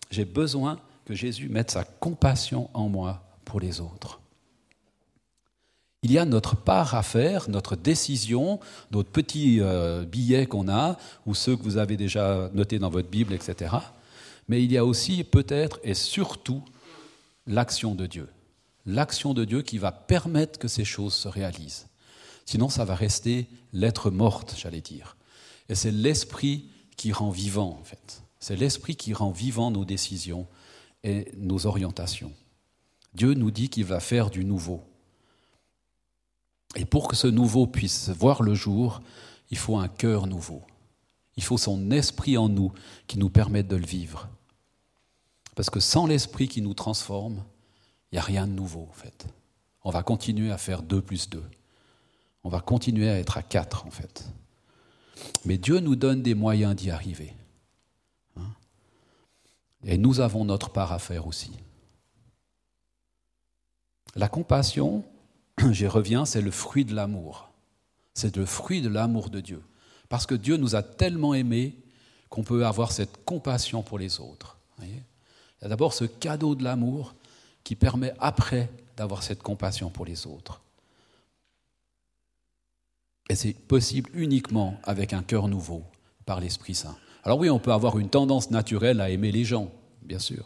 J'ai 0.09 0.25
besoin 0.25 0.79
que 1.05 1.13
Jésus 1.13 1.49
mette 1.49 1.71
sa 1.71 1.83
compassion 1.83 2.69
en 2.73 2.89
moi 2.89 3.23
pour 3.45 3.59
les 3.59 3.81
autres. 3.81 4.20
Il 6.03 6.11
y 6.11 6.17
a 6.17 6.25
notre 6.25 6.55
part 6.55 6.95
à 6.95 7.03
faire, 7.03 7.47
notre 7.49 7.75
décision, 7.75 8.59
notre 8.89 9.09
petit 9.09 9.59
euh, 9.59 10.03
billet 10.03 10.47
qu'on 10.47 10.67
a, 10.67 10.97
ou 11.27 11.35
ceux 11.35 11.55
que 11.55 11.61
vous 11.61 11.77
avez 11.77 11.95
déjà 11.95 12.49
notés 12.53 12.79
dans 12.79 12.89
votre 12.89 13.09
Bible, 13.09 13.33
etc. 13.33 13.75
Mais 14.47 14.63
il 14.63 14.71
y 14.71 14.77
a 14.77 14.85
aussi 14.85 15.23
peut-être 15.23 15.79
et 15.83 15.93
surtout 15.93 16.63
l'action 17.45 17.93
de 17.93 18.07
Dieu. 18.07 18.27
L'action 18.87 19.35
de 19.35 19.45
Dieu 19.45 19.61
qui 19.61 19.77
va 19.77 19.91
permettre 19.91 20.57
que 20.57 20.67
ces 20.67 20.85
choses 20.85 21.13
se 21.13 21.27
réalisent. 21.27 21.87
Sinon, 22.45 22.69
ça 22.69 22.83
va 22.83 22.95
rester 22.95 23.47
l'être 23.71 24.09
morte, 24.09 24.55
j'allais 24.57 24.81
dire. 24.81 25.15
Et 25.69 25.75
c'est 25.75 25.91
l'esprit 25.91 26.65
qui 26.97 27.11
rend 27.11 27.29
vivant, 27.29 27.77
en 27.79 27.83
fait. 27.83 28.23
C'est 28.39 28.55
l'esprit 28.55 28.95
qui 28.95 29.13
rend 29.13 29.29
vivant 29.29 29.69
nos 29.69 29.85
décisions 29.85 30.47
et 31.03 31.31
nos 31.37 31.67
orientations. 31.67 32.33
Dieu 33.13 33.35
nous 33.35 33.51
dit 33.51 33.69
qu'il 33.69 33.85
va 33.85 33.99
faire 33.99 34.31
du 34.31 34.43
nouveau. 34.43 34.83
Et 36.75 36.85
pour 36.85 37.07
que 37.07 37.15
ce 37.15 37.27
nouveau 37.27 37.67
puisse 37.67 38.09
voir 38.09 38.43
le 38.43 38.53
jour, 38.53 39.01
il 39.49 39.57
faut 39.57 39.77
un 39.77 39.87
cœur 39.87 40.27
nouveau. 40.27 40.63
Il 41.37 41.43
faut 41.43 41.57
son 41.57 41.91
esprit 41.91 42.37
en 42.37 42.49
nous 42.49 42.71
qui 43.07 43.17
nous 43.17 43.29
permette 43.29 43.67
de 43.67 43.75
le 43.75 43.85
vivre. 43.85 44.29
Parce 45.55 45.69
que 45.69 45.79
sans 45.79 46.07
l'esprit 46.07 46.47
qui 46.47 46.61
nous 46.61 46.73
transforme, 46.73 47.43
il 48.11 48.15
n'y 48.15 48.19
a 48.19 48.23
rien 48.23 48.47
de 48.47 48.53
nouveau 48.53 48.87
en 48.89 48.93
fait. 48.93 49.27
On 49.83 49.89
va 49.89 50.03
continuer 50.03 50.51
à 50.51 50.57
faire 50.57 50.81
2 50.81 51.01
plus 51.01 51.29
2. 51.29 51.43
On 52.43 52.49
va 52.49 52.59
continuer 52.59 53.09
à 53.09 53.19
être 53.19 53.37
à 53.37 53.43
4 53.43 53.85
en 53.85 53.91
fait. 53.91 54.29
Mais 55.45 55.57
Dieu 55.57 55.79
nous 55.79 55.95
donne 55.95 56.21
des 56.21 56.35
moyens 56.35 56.75
d'y 56.75 56.89
arriver. 56.89 57.33
Hein? 58.37 58.49
Et 59.83 59.97
nous 59.97 60.19
avons 60.19 60.45
notre 60.45 60.69
part 60.69 60.91
à 60.91 60.99
faire 60.99 61.27
aussi. 61.27 61.51
La 64.15 64.27
compassion, 64.27 65.03
j'y 65.71 65.87
reviens, 65.87 66.25
c'est 66.25 66.41
le 66.41 66.51
fruit 66.51 66.85
de 66.85 66.95
l'amour. 66.95 67.49
C'est 68.13 68.35
le 68.35 68.45
fruit 68.45 68.81
de 68.81 68.89
l'amour 68.89 69.29
de 69.29 69.39
Dieu. 69.39 69.61
Parce 70.09 70.25
que 70.25 70.35
Dieu 70.35 70.57
nous 70.57 70.75
a 70.75 70.83
tellement 70.83 71.33
aimés 71.33 71.75
qu'on 72.29 72.43
peut 72.43 72.65
avoir 72.65 72.91
cette 72.91 73.23
compassion 73.23 73.83
pour 73.83 73.99
les 73.99 74.19
autres. 74.19 74.57
il 74.81 74.89
y 74.89 75.65
a 75.65 75.67
d'abord 75.67 75.93
ce 75.93 76.05
cadeau 76.05 76.55
de 76.55 76.63
l'amour 76.63 77.13
qui 77.63 77.75
permet 77.75 78.13
après 78.19 78.69
d'avoir 78.97 79.23
cette 79.23 79.43
compassion 79.43 79.89
pour 79.89 80.05
les 80.05 80.27
autres. 80.27 80.61
Et 83.29 83.35
c'est 83.35 83.53
possible 83.53 84.09
uniquement 84.13 84.77
avec 84.83 85.13
un 85.13 85.23
cœur 85.23 85.47
nouveau, 85.47 85.83
par 86.25 86.39
l'Esprit 86.39 86.75
Saint. 86.75 86.97
Alors 87.23 87.37
oui, 87.37 87.49
on 87.49 87.59
peut 87.59 87.71
avoir 87.71 87.97
une 87.99 88.09
tendance 88.09 88.51
naturelle 88.51 88.99
à 88.99 89.09
aimer 89.09 89.31
les 89.31 89.45
gens, 89.45 89.71
bien 90.01 90.19
sûr, 90.19 90.45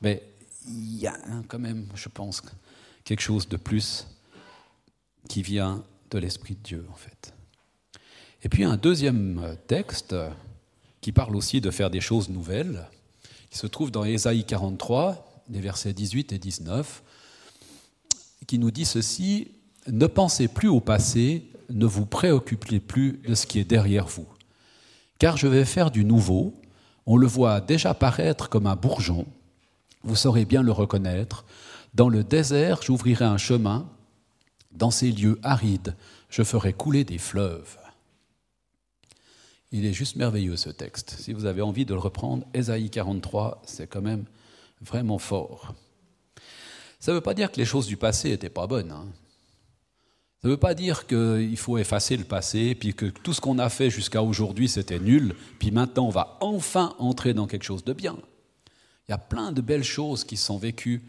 mais 0.00 0.22
il 0.66 0.96
y 0.96 1.06
a 1.06 1.16
quand 1.48 1.58
même, 1.58 1.86
je 1.94 2.08
pense, 2.08 2.42
quelque 3.04 3.20
chose 3.20 3.48
de 3.48 3.56
plus 3.56 4.06
qui 5.28 5.42
vient 5.42 5.82
de 6.10 6.18
l'Esprit 6.18 6.54
de 6.54 6.62
Dieu, 6.62 6.86
en 6.90 6.96
fait. 6.96 7.34
Et 8.42 8.48
puis 8.48 8.64
un 8.64 8.76
deuxième 8.76 9.56
texte 9.66 10.14
qui 11.00 11.12
parle 11.12 11.36
aussi 11.36 11.60
de 11.60 11.70
faire 11.70 11.90
des 11.90 12.00
choses 12.00 12.28
nouvelles, 12.28 12.88
qui 13.50 13.58
se 13.58 13.66
trouve 13.66 13.90
dans 13.90 14.04
Ésaïe 14.04 14.44
43, 14.44 15.44
les 15.50 15.60
versets 15.60 15.92
18 15.92 16.32
et 16.32 16.38
19, 16.38 17.02
qui 18.46 18.58
nous 18.58 18.70
dit 18.70 18.84
ceci, 18.84 19.48
Ne 19.86 20.06
pensez 20.06 20.48
plus 20.48 20.68
au 20.68 20.80
passé, 20.80 21.50
ne 21.70 21.86
vous 21.86 22.06
préoccupez 22.06 22.80
plus 22.80 23.20
de 23.26 23.34
ce 23.34 23.46
qui 23.46 23.58
est 23.58 23.64
derrière 23.64 24.06
vous, 24.06 24.26
car 25.18 25.36
je 25.36 25.46
vais 25.46 25.64
faire 25.64 25.90
du 25.90 26.04
nouveau, 26.04 26.54
on 27.06 27.16
le 27.16 27.26
voit 27.26 27.60
déjà 27.60 27.94
paraître 27.94 28.48
comme 28.48 28.66
un 28.66 28.76
bourgeon, 28.76 29.26
vous 30.02 30.16
saurez 30.16 30.44
bien 30.44 30.62
le 30.62 30.72
reconnaître, 30.72 31.44
dans 31.94 32.08
le 32.08 32.24
désert 32.24 32.82
j'ouvrirai 32.82 33.24
un 33.24 33.38
chemin, 33.38 33.88
dans 34.72 34.90
ces 34.90 35.10
lieux 35.10 35.38
arides, 35.42 35.96
je 36.30 36.42
ferai 36.42 36.72
couler 36.72 37.04
des 37.04 37.18
fleuves. 37.18 37.78
Il 39.70 39.86
est 39.86 39.92
juste 39.92 40.16
merveilleux 40.16 40.56
ce 40.56 40.70
texte. 40.70 41.16
Si 41.18 41.32
vous 41.32 41.46
avez 41.46 41.62
envie 41.62 41.86
de 41.86 41.94
le 41.94 42.00
reprendre, 42.00 42.46
Ésaïe 42.52 42.90
43, 42.90 43.62
c'est 43.64 43.86
quand 43.86 44.02
même 44.02 44.24
vraiment 44.82 45.18
fort. 45.18 45.74
Ça 47.00 47.12
ne 47.12 47.16
veut 47.16 47.22
pas 47.22 47.34
dire 47.34 47.50
que 47.50 47.56
les 47.56 47.64
choses 47.64 47.86
du 47.86 47.96
passé 47.96 48.30
n'étaient 48.30 48.50
pas 48.50 48.66
bonnes. 48.66 48.92
Hein. 48.92 49.06
Ça 50.42 50.48
ne 50.48 50.54
veut 50.54 50.58
pas 50.58 50.74
dire 50.74 51.06
qu'il 51.06 51.56
faut 51.56 51.78
effacer 51.78 52.16
le 52.16 52.24
passé, 52.24 52.74
puis 52.74 52.94
que 52.94 53.06
tout 53.06 53.32
ce 53.32 53.40
qu'on 53.40 53.58
a 53.58 53.68
fait 53.68 53.90
jusqu'à 53.90 54.22
aujourd'hui, 54.22 54.68
c'était 54.68 54.98
nul, 54.98 55.34
puis 55.58 55.70
maintenant 55.70 56.06
on 56.06 56.10
va 56.10 56.36
enfin 56.40 56.94
entrer 56.98 57.32
dans 57.32 57.46
quelque 57.46 57.62
chose 57.62 57.84
de 57.84 57.92
bien. 57.92 58.16
Il 59.08 59.12
y 59.12 59.14
a 59.14 59.18
plein 59.18 59.52
de 59.52 59.60
belles 59.60 59.84
choses 59.84 60.24
qui 60.24 60.36
sont 60.36 60.58
vécues 60.58 61.02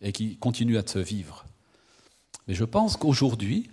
et 0.00 0.12
qui 0.12 0.38
continuent 0.38 0.78
à 0.78 0.86
se 0.86 0.98
vivre. 0.98 1.44
Mais 2.48 2.54
je 2.54 2.64
pense 2.64 2.96
qu'aujourd'hui, 2.96 3.68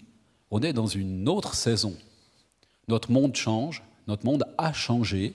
on 0.52 0.62
est 0.62 0.74
dans 0.74 0.86
une 0.86 1.28
autre 1.30 1.56
saison. 1.56 1.96
Notre 2.90 3.10
monde 3.10 3.36
change, 3.36 3.82
notre 4.08 4.26
monde 4.26 4.44
a 4.58 4.74
changé, 4.74 5.34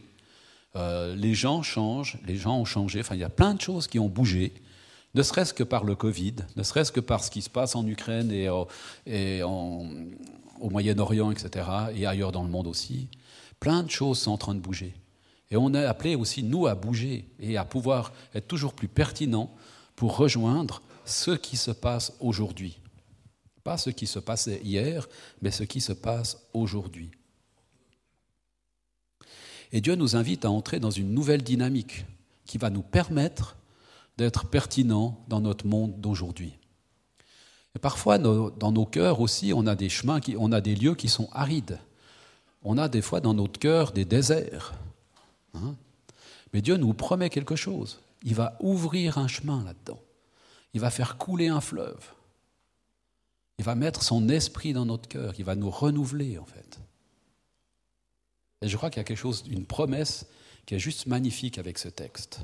euh, 0.76 1.16
les 1.16 1.34
gens 1.34 1.62
changent, 1.62 2.18
les 2.26 2.36
gens 2.36 2.58
ont 2.58 2.64
changé, 2.66 3.00
enfin 3.00 3.16
il 3.16 3.20
y 3.20 3.24
a 3.24 3.30
plein 3.30 3.54
de 3.54 3.60
choses 3.60 3.88
qui 3.88 3.98
ont 3.98 4.08
bougé, 4.08 4.52
ne 5.14 5.22
serait-ce 5.22 5.52
que 5.52 5.64
par 5.64 5.82
le 5.82 5.96
Covid, 5.96 6.36
ne 6.54 6.62
serait-ce 6.62 6.92
que 6.92 7.00
par 7.00 7.24
ce 7.24 7.30
qui 7.30 7.42
se 7.42 7.50
passe 7.50 7.74
en 7.74 7.84
Ukraine 7.86 8.30
et, 8.30 8.48
et 9.06 9.42
au 9.42 10.70
Moyen-Orient, 10.70 11.32
etc., 11.32 11.66
et 11.96 12.06
ailleurs 12.06 12.30
dans 12.30 12.44
le 12.44 12.50
monde 12.50 12.68
aussi. 12.68 13.08
Plein 13.58 13.82
de 13.82 13.90
choses 13.90 14.20
sont 14.20 14.30
en 14.30 14.38
train 14.38 14.54
de 14.54 14.60
bouger. 14.60 14.94
Et 15.50 15.56
on 15.56 15.74
est 15.74 15.84
appelé 15.84 16.14
aussi, 16.14 16.44
nous, 16.44 16.68
à 16.68 16.76
bouger 16.76 17.24
et 17.40 17.56
à 17.56 17.64
pouvoir 17.64 18.12
être 18.34 18.46
toujours 18.46 18.72
plus 18.72 18.86
pertinents 18.86 19.50
pour 19.96 20.16
rejoindre 20.16 20.80
ce 21.04 21.32
qui 21.32 21.56
se 21.56 21.72
passe 21.72 22.12
aujourd'hui 22.20 22.78
Pas 23.70 23.78
ce 23.78 23.90
qui 23.90 24.08
se 24.08 24.18
passait 24.18 24.60
hier, 24.64 25.08
mais 25.42 25.52
ce 25.52 25.62
qui 25.62 25.80
se 25.80 25.92
passe 25.92 26.44
aujourd'hui. 26.54 27.12
Et 29.70 29.80
Dieu 29.80 29.94
nous 29.94 30.16
invite 30.16 30.44
à 30.44 30.50
entrer 30.50 30.80
dans 30.80 30.90
une 30.90 31.14
nouvelle 31.14 31.44
dynamique 31.44 32.04
qui 32.46 32.58
va 32.58 32.68
nous 32.68 32.82
permettre 32.82 33.54
d'être 34.18 34.48
pertinents 34.48 35.24
dans 35.28 35.40
notre 35.40 35.68
monde 35.68 36.00
d'aujourd'hui. 36.00 36.58
Et 37.76 37.78
parfois, 37.78 38.18
dans 38.18 38.72
nos 38.72 38.86
cœurs 38.86 39.20
aussi, 39.20 39.52
on 39.54 39.68
a 39.68 39.76
des 39.76 39.88
chemins, 39.88 40.18
qui, 40.18 40.34
on 40.36 40.50
a 40.50 40.60
des 40.60 40.74
lieux 40.74 40.96
qui 40.96 41.08
sont 41.08 41.28
arides. 41.30 41.78
On 42.64 42.76
a 42.76 42.88
des 42.88 43.02
fois 43.02 43.20
dans 43.20 43.34
notre 43.34 43.60
cœur 43.60 43.92
des 43.92 44.04
déserts. 44.04 44.74
Hein. 45.54 45.76
Mais 46.52 46.60
Dieu 46.60 46.76
nous 46.76 46.92
promet 46.92 47.30
quelque 47.30 47.54
chose. 47.54 48.00
Il 48.24 48.34
va 48.34 48.56
ouvrir 48.58 49.18
un 49.18 49.28
chemin 49.28 49.62
là-dedans. 49.62 50.00
Il 50.74 50.80
va 50.80 50.90
faire 50.90 51.18
couler 51.18 51.46
un 51.46 51.60
fleuve. 51.60 52.14
Il 53.60 53.64
va 53.64 53.74
mettre 53.74 54.02
son 54.02 54.30
esprit 54.30 54.72
dans 54.72 54.86
notre 54.86 55.06
cœur. 55.06 55.34
Il 55.36 55.44
va 55.44 55.54
nous 55.54 55.68
renouveler, 55.68 56.38
en 56.38 56.46
fait. 56.46 56.80
Et 58.62 58.68
je 58.70 58.76
crois 58.78 58.88
qu'il 58.88 59.00
y 59.00 59.02
a 59.02 59.04
quelque 59.04 59.18
chose, 59.18 59.44
une 59.50 59.66
promesse 59.66 60.24
qui 60.64 60.76
est 60.76 60.78
juste 60.78 61.04
magnifique 61.04 61.58
avec 61.58 61.76
ce 61.76 61.88
texte. 61.88 62.40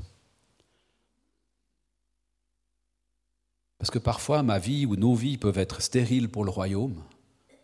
Parce 3.79 3.91
que 3.91 3.99
parfois, 3.99 4.43
ma 4.43 4.59
vie 4.59 4.85
ou 4.85 4.95
nos 4.97 5.15
vies 5.15 5.39
peuvent 5.39 5.57
être 5.57 5.81
stériles 5.81 6.29
pour 6.29 6.45
le 6.45 6.51
royaume. 6.51 7.03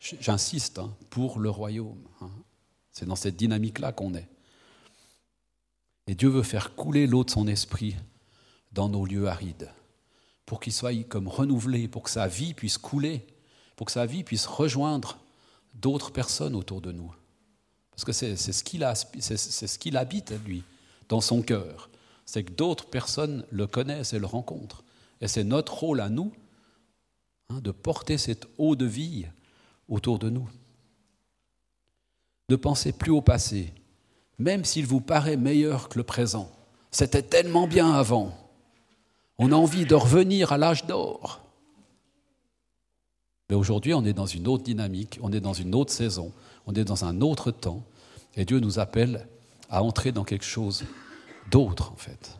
J'insiste, 0.01 0.79
hein, 0.79 0.97
pour 1.11 1.39
le 1.39 1.51
royaume. 1.51 2.09
Hein. 2.23 2.31
C'est 2.91 3.05
dans 3.05 3.17
cette 3.17 3.37
dynamique-là 3.37 3.93
qu'on 3.93 4.15
est. 4.15 4.31
Et 6.07 6.15
Dieu 6.15 6.31
veut 6.31 6.43
faire 6.43 6.75
couler 6.75 7.07
l'eau 7.07 7.23
de 7.23 7.31
son 7.31 7.47
esprit 7.47 7.97
dans 8.73 8.89
nos 8.89 9.05
lieux 9.05 9.29
arides, 9.29 9.69
pour 10.47 10.59
qu'il 10.59 10.73
soit 10.73 11.05
comme 11.05 11.29
renouvelé, 11.29 11.87
pour 11.87 12.05
que 12.05 12.11
sa 12.11 12.29
vie 12.29 12.55
puisse 12.55 12.79
couler, 12.79 13.27
pour 13.77 13.87
que 13.87 13.93
sa 13.93 14.07
vie 14.07 14.25
puisse 14.25 14.47
rejoindre 14.47 15.19
d'autres 15.75 16.13
personnes 16.13 16.55
autour 16.55 16.81
de 16.81 16.93
nous. 16.93 17.13
Parce 17.91 18.05
que 18.05 18.13
c'est 18.13 18.37
ce 18.37 18.65
qu'il 18.65 18.91
ce 18.95 19.79
qu'il 19.79 19.97
habite, 19.97 20.33
lui, 20.45 20.63
dans 21.09 21.21
son 21.21 21.43
cœur. 21.43 21.91
C'est 22.25 22.45
que 22.45 22.53
d'autres 22.53 22.87
personnes 22.87 23.45
le 23.51 23.67
connaissent 23.67 24.13
et 24.13 24.19
le 24.19 24.27
rencontrent. 24.27 24.85
Et 25.21 25.29
c'est 25.29 25.45
notre 25.45 25.75
rôle 25.75 26.01
à 26.01 26.09
nous 26.09 26.33
hein, 27.51 27.61
de 27.61 27.71
porter 27.71 28.19
cette 28.19 28.47
eau 28.59 28.77
de 28.77 28.87
vie 28.87 29.27
autour 29.89 30.19
de 30.19 30.31
nous. 30.31 30.49
Ne 32.49 32.57
pensez 32.57 32.93
plus 32.93 33.13
au 33.13 33.21
passé, 33.21 33.73
même 34.39 34.65
s'il 34.65 34.87
vous 34.87 35.01
paraît 35.01 35.37
meilleur 35.37 35.89
que 35.89 35.99
le 35.99 36.05
présent. 36.05 36.51
C'était 36.91 37.23
tellement 37.23 37.67
bien 37.67 37.93
avant. 37.93 38.37
On 39.39 39.53
a 39.53 39.57
envie 39.57 39.87
de 39.87 39.95
revenir 39.95 40.53
à 40.53 40.59
l'âge 40.59 40.87
d'or. 40.87 41.41
Mais 43.53 43.59
aujourd'hui, 43.59 43.93
on 43.93 44.03
est 44.07 44.15
dans 44.15 44.25
une 44.25 44.49
autre 44.49 44.65
dynamique, 44.65 45.19
on 45.21 45.31
est 45.31 45.39
dans 45.39 45.53
une 45.53 45.75
autre 45.75 45.93
saison, 45.93 46.33
on 46.67 46.73
est 46.73 46.85
dans 46.85 47.05
un 47.05 47.21
autre 47.21 47.51
temps, 47.51 47.83
et 48.35 48.47
Dieu 48.47 48.61
nous 48.61 48.79
appelle 48.79 49.29
à 49.69 49.83
entrer 49.83 50.11
dans 50.11 50.25
quelque 50.25 50.47
chose 50.47 50.87
d'autre, 51.51 51.93
en 51.93 51.97
fait. 51.97 52.39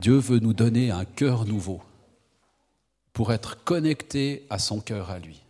Dieu 0.00 0.16
veut 0.16 0.38
nous 0.38 0.54
donner 0.54 0.90
un 0.90 1.04
cœur 1.04 1.44
nouveau 1.44 1.82
pour 3.12 3.34
être 3.34 3.62
connecté 3.64 4.46
à 4.48 4.58
son 4.58 4.80
cœur 4.80 5.10
à 5.10 5.18
lui. 5.18 5.42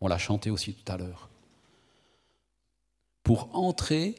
On 0.00 0.06
l'a 0.06 0.16
chanté 0.16 0.48
aussi 0.48 0.74
tout 0.74 0.92
à 0.92 0.98
l'heure. 0.98 1.28
Pour 3.24 3.48
entrer 3.52 4.14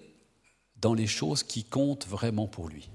dans 0.81 0.93
les 0.93 1.07
choses 1.07 1.41
qui 1.41 1.63
comptent 1.63 2.07
vraiment 2.07 2.47
pour 2.47 2.67
lui. 2.67 2.89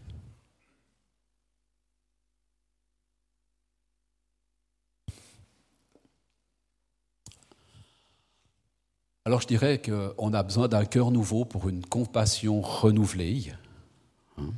Alors 9.29 9.43
je 9.43 9.47
dirais 9.47 9.79
qu'on 9.83 10.33
a 10.33 10.43
besoin 10.43 10.69
d'un 10.69 10.87
cœur 10.87 11.11
nouveau 11.11 11.45
pour 11.45 11.69
une 11.69 11.85
compassion 11.85 12.63
renouvelée. 12.63 13.53
Hein. 14.39 14.55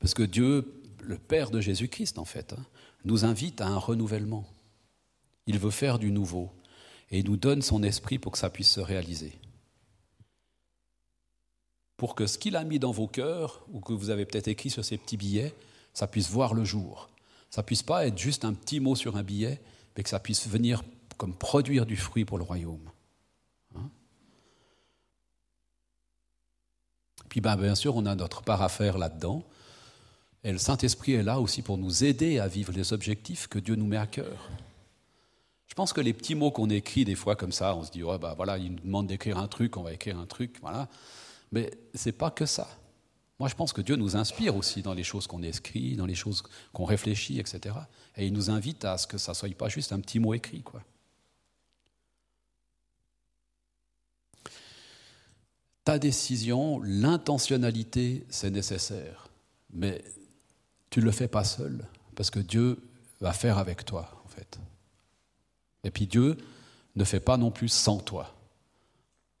Parce 0.00 0.14
que 0.14 0.24
Dieu, 0.24 0.82
le 1.00 1.16
Père 1.16 1.52
de 1.52 1.60
Jésus-Christ 1.60 2.18
en 2.18 2.24
fait, 2.24 2.54
hein, 2.54 2.64
nous 3.04 3.24
invite 3.24 3.60
à 3.60 3.68
un 3.68 3.78
renouvellement. 3.78 4.44
Il 5.46 5.60
veut 5.60 5.70
faire 5.70 6.00
du 6.00 6.10
nouveau 6.10 6.50
et 7.12 7.20
il 7.20 7.26
nous 7.26 7.36
donne 7.36 7.62
son 7.62 7.84
esprit 7.84 8.18
pour 8.18 8.32
que 8.32 8.38
ça 8.38 8.50
puisse 8.50 8.72
se 8.72 8.80
réaliser. 8.80 9.38
Pour 11.96 12.16
que 12.16 12.26
ce 12.26 12.36
qu'il 12.36 12.56
a 12.56 12.64
mis 12.64 12.80
dans 12.80 12.90
vos 12.90 13.06
cœurs, 13.06 13.64
ou 13.72 13.78
que 13.78 13.92
vous 13.92 14.10
avez 14.10 14.26
peut-être 14.26 14.48
écrit 14.48 14.70
sur 14.70 14.84
ces 14.84 14.98
petits 14.98 15.16
billets, 15.16 15.54
ça 15.92 16.08
puisse 16.08 16.30
voir 16.30 16.52
le 16.52 16.64
jour. 16.64 17.10
Ça 17.48 17.62
puisse 17.62 17.84
pas 17.84 18.08
être 18.08 18.18
juste 18.18 18.44
un 18.44 18.54
petit 18.54 18.80
mot 18.80 18.96
sur 18.96 19.16
un 19.16 19.22
billet, 19.22 19.60
mais 19.96 20.02
que 20.02 20.08
ça 20.08 20.18
puisse 20.18 20.48
venir 20.48 20.82
comme 21.16 21.34
produire 21.34 21.86
du 21.86 21.96
fruit 21.96 22.24
pour 22.24 22.38
le 22.38 22.44
royaume. 22.44 22.90
Hein 23.76 23.88
Puis 27.28 27.40
ben, 27.40 27.56
bien 27.56 27.74
sûr, 27.74 27.96
on 27.96 28.06
a 28.06 28.14
notre 28.14 28.42
part 28.42 28.62
à 28.62 28.68
faire 28.68 28.98
là-dedans. 28.98 29.44
Et 30.44 30.52
le 30.52 30.58
Saint-Esprit 30.58 31.12
est 31.12 31.22
là 31.22 31.40
aussi 31.40 31.62
pour 31.62 31.78
nous 31.78 32.04
aider 32.04 32.38
à 32.38 32.48
vivre 32.48 32.72
les 32.72 32.92
objectifs 32.92 33.46
que 33.46 33.58
Dieu 33.58 33.76
nous 33.76 33.86
met 33.86 33.96
à 33.96 34.06
cœur. 34.06 34.50
Je 35.66 35.74
pense 35.74 35.92
que 35.92 36.00
les 36.00 36.12
petits 36.12 36.34
mots 36.34 36.50
qu'on 36.50 36.68
écrit 36.70 37.04
des 37.04 37.14
fois 37.14 37.34
comme 37.34 37.50
ça, 37.50 37.74
on 37.74 37.82
se 37.82 37.90
dit, 37.90 38.02
bah, 38.02 38.34
voilà, 38.36 38.58
il 38.58 38.72
nous 38.72 38.80
demande 38.80 39.06
d'écrire 39.06 39.38
un 39.38 39.48
truc, 39.48 39.76
on 39.76 39.82
va 39.82 39.92
écrire 39.92 40.18
un 40.18 40.26
truc, 40.26 40.58
voilà. 40.60 40.88
Mais 41.50 41.70
ce 41.94 42.08
n'est 42.08 42.12
pas 42.12 42.30
que 42.30 42.46
ça. 42.46 42.68
Moi, 43.40 43.48
je 43.48 43.54
pense 43.54 43.72
que 43.72 43.80
Dieu 43.80 43.96
nous 43.96 44.16
inspire 44.16 44.54
aussi 44.54 44.82
dans 44.82 44.94
les 44.94 45.02
choses 45.02 45.26
qu'on 45.26 45.42
écrit, 45.42 45.96
dans 45.96 46.06
les 46.06 46.14
choses 46.14 46.44
qu'on 46.72 46.84
réfléchit, 46.84 47.40
etc. 47.40 47.74
Et 48.16 48.26
il 48.26 48.32
nous 48.32 48.50
invite 48.50 48.84
à 48.84 48.98
ce 48.98 49.06
que 49.06 49.18
ça 49.18 49.32
ne 49.32 49.34
soit 49.34 49.56
pas 49.56 49.68
juste 49.68 49.92
un 49.92 50.00
petit 50.00 50.20
mot 50.20 50.34
écrit, 50.34 50.62
quoi. 50.62 50.82
Ta 55.84 55.98
décision, 55.98 56.80
l'intentionnalité, 56.82 58.24
c'est 58.30 58.50
nécessaire. 58.50 59.28
Mais 59.72 60.02
tu 60.90 61.00
ne 61.00 61.04
le 61.04 61.10
fais 61.10 61.28
pas 61.28 61.44
seul, 61.44 61.84
parce 62.14 62.30
que 62.30 62.40
Dieu 62.40 62.78
va 63.20 63.32
faire 63.32 63.58
avec 63.58 63.84
toi, 63.84 64.22
en 64.24 64.28
fait. 64.28 64.58
Et 65.82 65.90
puis 65.90 66.06
Dieu 66.06 66.38
ne 66.96 67.04
fait 67.04 67.20
pas 67.20 67.36
non 67.36 67.50
plus 67.50 67.68
sans 67.68 67.98
toi. 67.98 68.34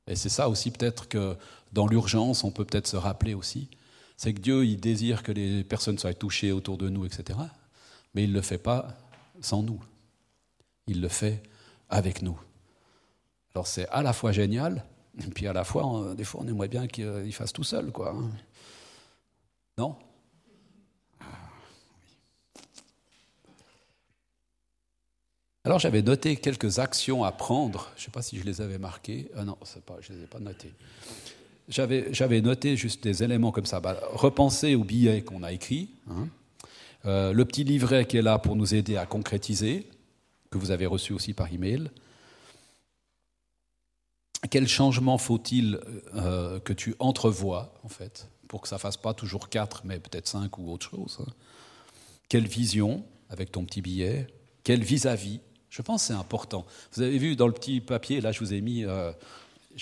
Et 0.06 0.16
c'est 0.16 0.28
ça 0.28 0.48
aussi 0.48 0.70
peut-être 0.70 1.08
que 1.08 1.36
dans 1.72 1.86
l'urgence, 1.86 2.44
on 2.44 2.50
peut 2.50 2.64
peut-être 2.64 2.86
se 2.86 2.96
rappeler 2.96 3.34
aussi, 3.34 3.68
c'est 4.16 4.34
que 4.34 4.40
Dieu, 4.40 4.64
il 4.64 4.78
désire 4.78 5.22
que 5.22 5.32
les 5.32 5.64
personnes 5.64 5.98
soient 5.98 6.14
touchées 6.14 6.52
autour 6.52 6.78
de 6.78 6.88
nous, 6.88 7.04
etc. 7.04 7.38
Mais 8.14 8.24
il 8.24 8.30
ne 8.30 8.34
le 8.34 8.42
fait 8.42 8.58
pas 8.58 8.96
sans 9.40 9.62
nous. 9.62 9.82
Il 10.86 11.00
le 11.00 11.08
fait 11.08 11.42
avec 11.88 12.22
nous. 12.22 12.38
Alors 13.54 13.66
c'est 13.66 13.88
à 13.88 14.02
la 14.02 14.12
fois 14.12 14.32
génial, 14.32 14.84
et 15.18 15.30
puis 15.30 15.46
à 15.46 15.52
la 15.52 15.64
fois, 15.64 16.14
des 16.16 16.24
fois, 16.24 16.42
on 16.44 16.48
aimerait 16.48 16.68
bien 16.68 16.86
qu'il 16.86 17.32
fasse 17.32 17.52
tout 17.52 17.64
seul, 17.64 17.92
quoi. 17.92 18.10
Hein. 18.10 18.30
Non? 19.78 19.96
Alors 25.66 25.78
j'avais 25.78 26.02
noté 26.02 26.36
quelques 26.36 26.78
actions 26.78 27.24
à 27.24 27.32
prendre. 27.32 27.90
Je 27.96 28.02
ne 28.02 28.04
sais 28.04 28.10
pas 28.10 28.20
si 28.20 28.38
je 28.38 28.44
les 28.44 28.60
avais 28.60 28.76
marquées. 28.76 29.30
Ah 29.34 29.44
non, 29.44 29.56
pas, 29.86 29.96
je 30.00 30.12
ne 30.12 30.18
les 30.18 30.24
ai 30.24 30.26
pas 30.26 30.38
notées. 30.38 30.72
J'avais 31.68 32.40
noté 32.42 32.76
juste 32.76 33.02
des 33.02 33.22
éléments 33.22 33.50
comme 33.50 33.64
ça. 33.64 33.80
Bah, 33.80 33.98
repenser 34.12 34.74
au 34.74 34.84
billet 34.84 35.22
qu'on 35.22 35.42
a 35.42 35.52
écrit. 35.52 35.88
Hein. 36.10 36.28
Euh, 37.06 37.32
le 37.32 37.44
petit 37.46 37.64
livret 37.64 38.04
qui 38.04 38.18
est 38.18 38.22
là 38.22 38.38
pour 38.38 38.56
nous 38.56 38.74
aider 38.74 38.98
à 38.98 39.06
concrétiser, 39.06 39.86
que 40.50 40.58
vous 40.58 40.70
avez 40.70 40.84
reçu 40.84 41.14
aussi 41.14 41.32
par 41.32 41.50
email. 41.52 41.90
Quel 44.50 44.68
changement 44.68 45.18
faut-il 45.18 45.80
euh, 46.14 46.60
que 46.60 46.72
tu 46.72 46.94
entrevois, 46.98 47.72
en 47.82 47.88
fait, 47.88 48.28
pour 48.48 48.60
que 48.60 48.68
ça 48.68 48.78
fasse 48.78 48.96
pas 48.96 49.14
toujours 49.14 49.48
quatre, 49.48 49.82
mais 49.84 49.98
peut-être 49.98 50.28
cinq 50.28 50.58
ou 50.58 50.70
autre 50.70 50.90
chose 50.90 51.18
hein? 51.20 51.32
Quelle 52.28 52.46
vision 52.46 53.04
avec 53.30 53.52
ton 53.52 53.64
petit 53.64 53.82
billet? 53.82 54.26
Quel 54.64 54.82
vis-à-vis? 54.82 55.40
Je 55.68 55.82
pense 55.82 56.02
que 56.02 56.06
c'est 56.08 56.18
important. 56.18 56.64
Vous 56.92 57.02
avez 57.02 57.18
vu 57.18 57.36
dans 57.36 57.46
le 57.46 57.52
petit 57.52 57.80
papier, 57.80 58.20
là, 58.20 58.32
je 58.32 58.40
vous 58.40 58.54
ai 58.54 58.60
mis, 58.60 58.84
euh, 58.84 59.12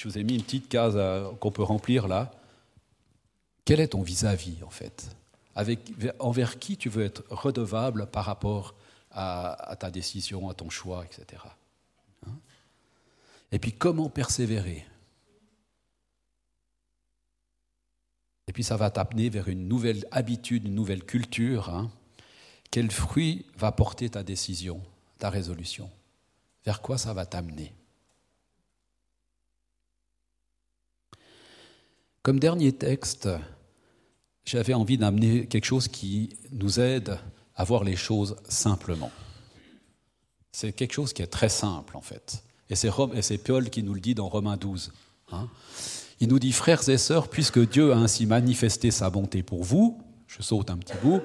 une 0.04 0.42
petite 0.42 0.68
case 0.68 0.94
euh, 0.96 1.30
qu'on 1.40 1.52
peut 1.52 1.62
remplir 1.62 2.08
là. 2.08 2.32
Quel 3.64 3.80
est 3.80 3.88
ton 3.88 4.02
vis-à-vis, 4.02 4.62
en 4.64 4.70
fait? 4.70 5.14
Envers 6.18 6.58
qui 6.58 6.76
tu 6.76 6.88
veux 6.88 7.04
être 7.04 7.22
redevable 7.30 8.06
par 8.06 8.24
rapport 8.24 8.74
à 9.10 9.76
ta 9.78 9.90
décision, 9.90 10.48
à 10.48 10.54
ton 10.54 10.70
choix, 10.70 11.04
etc. 11.04 11.42
Et 13.52 13.58
puis 13.58 13.72
comment 13.72 14.08
persévérer? 14.08 14.86
Et 18.48 18.52
puis 18.52 18.64
ça 18.64 18.76
va 18.76 18.90
t'amener 18.90 19.28
vers 19.28 19.48
une 19.48 19.68
nouvelle 19.68 20.06
habitude, 20.10 20.66
une 20.66 20.74
nouvelle 20.74 21.04
culture. 21.04 21.68
Hein. 21.68 21.90
Quel 22.70 22.90
fruit 22.90 23.46
va 23.56 23.70
porter 23.72 24.10
ta 24.10 24.22
décision, 24.22 24.82
ta 25.18 25.30
résolution? 25.30 25.90
Vers 26.64 26.80
quoi 26.80 26.98
ça 26.98 27.12
va 27.12 27.26
t'amener? 27.26 27.72
Comme 32.22 32.38
dernier 32.38 32.72
texte, 32.72 33.28
j'avais 34.44 34.74
envie 34.74 34.96
d'amener 34.96 35.46
quelque 35.46 35.64
chose 35.64 35.88
qui 35.88 36.36
nous 36.52 36.80
aide 36.80 37.18
à 37.54 37.64
voir 37.64 37.84
les 37.84 37.96
choses 37.96 38.36
simplement. 38.48 39.10
C'est 40.52 40.72
quelque 40.72 40.92
chose 40.92 41.12
qui 41.12 41.22
est 41.22 41.26
très 41.26 41.48
simple, 41.48 41.96
en 41.96 42.00
fait. 42.00 42.42
Et 42.72 43.22
c'est 43.22 43.38
Paul 43.38 43.68
qui 43.68 43.82
nous 43.82 43.92
le 43.92 44.00
dit 44.00 44.14
dans 44.14 44.28
Romains 44.28 44.56
12. 44.56 44.92
Hein. 45.32 45.48
Il 46.20 46.28
nous 46.28 46.38
dit, 46.38 46.52
frères 46.52 46.88
et 46.88 46.96
sœurs, 46.96 47.28
puisque 47.28 47.68
Dieu 47.68 47.92
a 47.92 47.96
ainsi 47.96 48.24
manifesté 48.24 48.90
sa 48.90 49.10
bonté 49.10 49.42
pour 49.42 49.62
vous, 49.62 50.00
je 50.26 50.40
saute 50.42 50.70
un 50.70 50.78
petit 50.78 50.96
bout, 51.02 51.20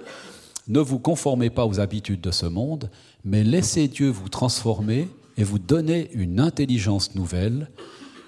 ne 0.67 0.81
vous 0.81 0.99
conformez 0.99 1.49
pas 1.49 1.65
aux 1.65 1.79
habitudes 1.79 2.19
de 2.19 2.31
ce 2.31 2.45
monde, 2.45 2.91
mais 3.23 3.45
laissez 3.45 3.87
Dieu 3.87 4.09
vous 4.09 4.27
transformer 4.27 5.07
et 5.37 5.45
vous 5.45 5.59
donner 5.59 6.11
une 6.11 6.41
intelligence 6.41 7.15
nouvelle. 7.15 7.71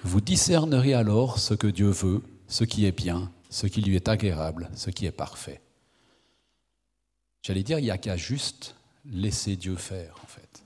Vous 0.05 0.21
discernerez 0.21 0.93
alors 0.93 1.39
ce 1.39 1.53
que 1.53 1.67
Dieu 1.67 1.89
veut, 1.89 2.21
ce 2.47 2.63
qui 2.63 2.85
est 2.85 2.93
bien, 2.93 3.29
ce 3.49 3.67
qui 3.67 3.81
lui 3.81 3.97
est 3.97 4.07
agréable, 4.07 4.69
ce 4.75 4.91
qui 4.91 5.05
est 5.05 5.11
parfait. 5.11 5.59
J'allais 7.41 7.63
dire, 7.63 7.79
il 7.79 7.83
n'y 7.83 7.91
a 7.91 7.97
qu'à 7.97 8.15
juste 8.15 8.75
laisser 9.11 9.57
Dieu 9.57 9.75
faire, 9.75 10.15
en 10.23 10.27
fait. 10.27 10.63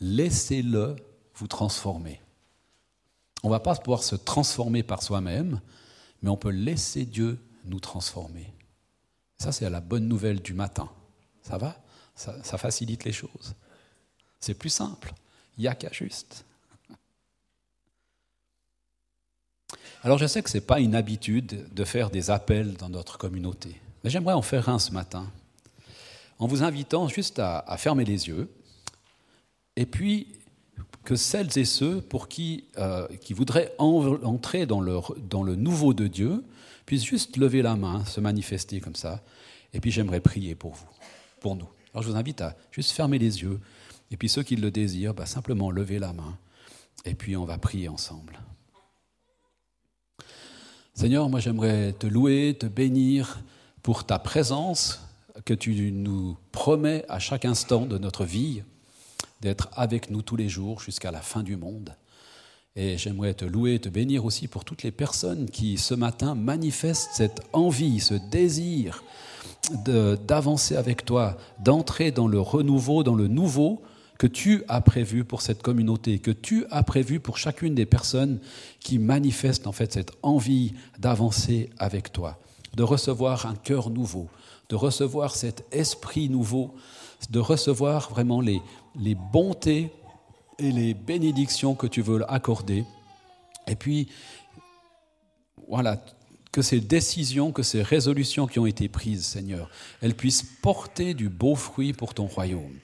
Laissez-le 0.00 0.96
vous 1.34 1.46
transformer. 1.46 2.20
On 3.42 3.48
ne 3.48 3.52
va 3.52 3.60
pas 3.60 3.74
pouvoir 3.76 4.02
se 4.02 4.16
transformer 4.16 4.82
par 4.82 5.02
soi-même, 5.02 5.60
mais 6.22 6.30
on 6.30 6.36
peut 6.36 6.50
laisser 6.50 7.04
Dieu 7.04 7.38
nous 7.64 7.80
transformer. 7.80 8.52
Ça, 9.38 9.52
c'est 9.52 9.68
la 9.68 9.80
bonne 9.80 10.08
nouvelle 10.08 10.40
du 10.40 10.54
matin. 10.54 10.88
Ça 11.42 11.58
va? 11.58 11.76
Ça, 12.14 12.42
ça, 12.42 12.56
facilite 12.56 13.04
les 13.04 13.12
choses. 13.12 13.54
C'est 14.40 14.54
plus 14.54 14.70
simple. 14.70 15.12
Il 15.58 15.62
n'y 15.62 15.68
a 15.68 15.74
qu'à 15.74 15.92
juste. 15.92 16.46
Alors 20.06 20.18
je 20.18 20.26
sais 20.26 20.40
que 20.40 20.48
ce 20.48 20.58
n'est 20.58 20.64
pas 20.64 20.78
une 20.78 20.94
habitude 20.94 21.72
de 21.74 21.84
faire 21.84 22.10
des 22.10 22.30
appels 22.30 22.74
dans 22.74 22.88
notre 22.88 23.18
communauté, 23.18 23.80
mais 24.04 24.10
j'aimerais 24.10 24.34
en 24.34 24.42
faire 24.42 24.68
un 24.68 24.78
ce 24.78 24.92
matin, 24.92 25.30
en 26.38 26.46
vous 26.46 26.62
invitant 26.62 27.08
juste 27.08 27.40
à, 27.40 27.76
fermer 27.76 28.04
les 28.04 28.28
yeux, 28.28 28.48
et 29.76 29.86
puis 29.86 30.26
que 31.04 31.14
celles 31.14 31.56
et 31.56 31.64
ceux 31.64 32.00
pour 32.00 32.28
qui, 32.28 32.64
euh, 32.78 33.06
qui 33.20 33.32
voudraient 33.32 33.72
entrer 33.78 34.66
dans 34.66 34.80
le, 34.80 34.98
dans 35.30 35.42
le 35.42 35.54
nouveau 35.54 35.94
de 35.94 36.08
Dieu 36.08 36.42
puissent 36.84 37.04
juste 37.04 37.36
lever 37.36 37.62
la 37.62 37.76
main, 37.76 38.04
se 38.04 38.20
manifester 38.20 38.80
comme 38.80 38.96
ça, 38.96 39.22
et 39.72 39.80
puis 39.80 39.90
j'aimerais 39.90 40.20
prier 40.20 40.54
pour 40.54 40.74
vous, 40.74 40.88
pour 41.40 41.56
nous. 41.56 41.68
Alors 41.92 42.02
je 42.02 42.10
vous 42.10 42.16
invite 42.16 42.40
à 42.40 42.56
juste 42.72 42.90
fermer 42.90 43.18
les 43.18 43.42
yeux, 43.42 43.60
et 44.10 44.16
puis 44.16 44.28
ceux 44.28 44.42
qui 44.42 44.56
le 44.56 44.70
désirent, 44.70 45.14
bah, 45.14 45.26
simplement 45.26 45.70
lever 45.70 45.98
la 45.98 46.12
main, 46.12 46.36
et 47.04 47.14
puis 47.14 47.36
on 47.36 47.44
va 47.44 47.58
prier 47.58 47.88
ensemble. 47.88 48.40
Seigneur, 50.94 51.28
moi 51.28 51.40
j'aimerais 51.40 51.92
te 51.92 52.06
louer, 52.06 52.56
te 52.58 52.66
bénir 52.66 53.40
pour 53.82 54.04
ta 54.04 54.18
présence 54.18 55.02
que 55.44 55.54
tu 55.54 55.92
nous 55.92 56.36
promets 56.52 57.04
à 57.08 57.18
chaque 57.18 57.44
instant 57.44 57.86
de 57.86 57.98
notre 57.98 58.24
vie, 58.24 58.62
d'être 59.46 59.68
avec 59.74 60.10
nous 60.10 60.22
tous 60.22 60.34
les 60.34 60.48
jours 60.48 60.80
jusqu'à 60.80 61.12
la 61.12 61.20
fin 61.20 61.44
du 61.44 61.56
monde. 61.56 61.94
Et 62.74 62.98
j'aimerais 62.98 63.32
te 63.32 63.44
louer, 63.44 63.78
te 63.78 63.88
bénir 63.88 64.24
aussi 64.24 64.48
pour 64.48 64.64
toutes 64.64 64.82
les 64.82 64.90
personnes 64.90 65.48
qui 65.48 65.78
ce 65.78 65.94
matin 65.94 66.34
manifestent 66.34 67.10
cette 67.12 67.42
envie, 67.52 68.00
ce 68.00 68.14
désir 68.14 69.04
d'avancer 70.26 70.74
avec 70.74 71.04
toi, 71.04 71.36
d'entrer 71.60 72.10
dans 72.10 72.26
le 72.26 72.40
renouveau, 72.40 73.04
dans 73.04 73.14
le 73.14 73.28
nouveau, 73.28 73.82
que 74.18 74.26
tu 74.26 74.64
as 74.66 74.80
prévu 74.80 75.22
pour 75.22 75.42
cette 75.42 75.62
communauté, 75.62 76.18
que 76.18 76.32
tu 76.32 76.64
as 76.72 76.82
prévu 76.82 77.20
pour 77.20 77.38
chacune 77.38 77.76
des 77.76 77.86
personnes 77.86 78.40
qui 78.80 78.98
manifestent 78.98 79.68
en 79.68 79.72
fait 79.72 79.92
cette 79.92 80.12
envie 80.22 80.72
d'avancer 80.98 81.70
avec 81.78 82.12
toi, 82.12 82.40
de 82.74 82.82
recevoir 82.82 83.46
un 83.46 83.54
cœur 83.54 83.90
nouveau, 83.90 84.28
de 84.68 84.76
recevoir 84.76 85.34
cet 85.34 85.64
esprit 85.72 86.28
nouveau, 86.28 86.74
de 87.30 87.38
recevoir 87.38 88.10
vraiment 88.10 88.40
les, 88.40 88.60
les 88.98 89.14
bontés 89.14 89.92
et 90.58 90.72
les 90.72 90.94
bénédictions 90.94 91.74
que 91.74 91.86
tu 91.86 92.02
veux 92.02 92.30
accorder. 92.30 92.84
Et 93.66 93.76
puis, 93.76 94.08
voilà, 95.68 96.02
que 96.52 96.62
ces 96.62 96.80
décisions, 96.80 97.52
que 97.52 97.62
ces 97.62 97.82
résolutions 97.82 98.46
qui 98.46 98.58
ont 98.58 98.66
été 98.66 98.88
prises, 98.88 99.26
Seigneur, 99.26 99.68
elles 100.00 100.14
puissent 100.14 100.44
porter 100.62 101.14
du 101.14 101.28
beau 101.28 101.54
fruit 101.54 101.92
pour 101.92 102.14
ton 102.14 102.26
royaume. 102.26 102.78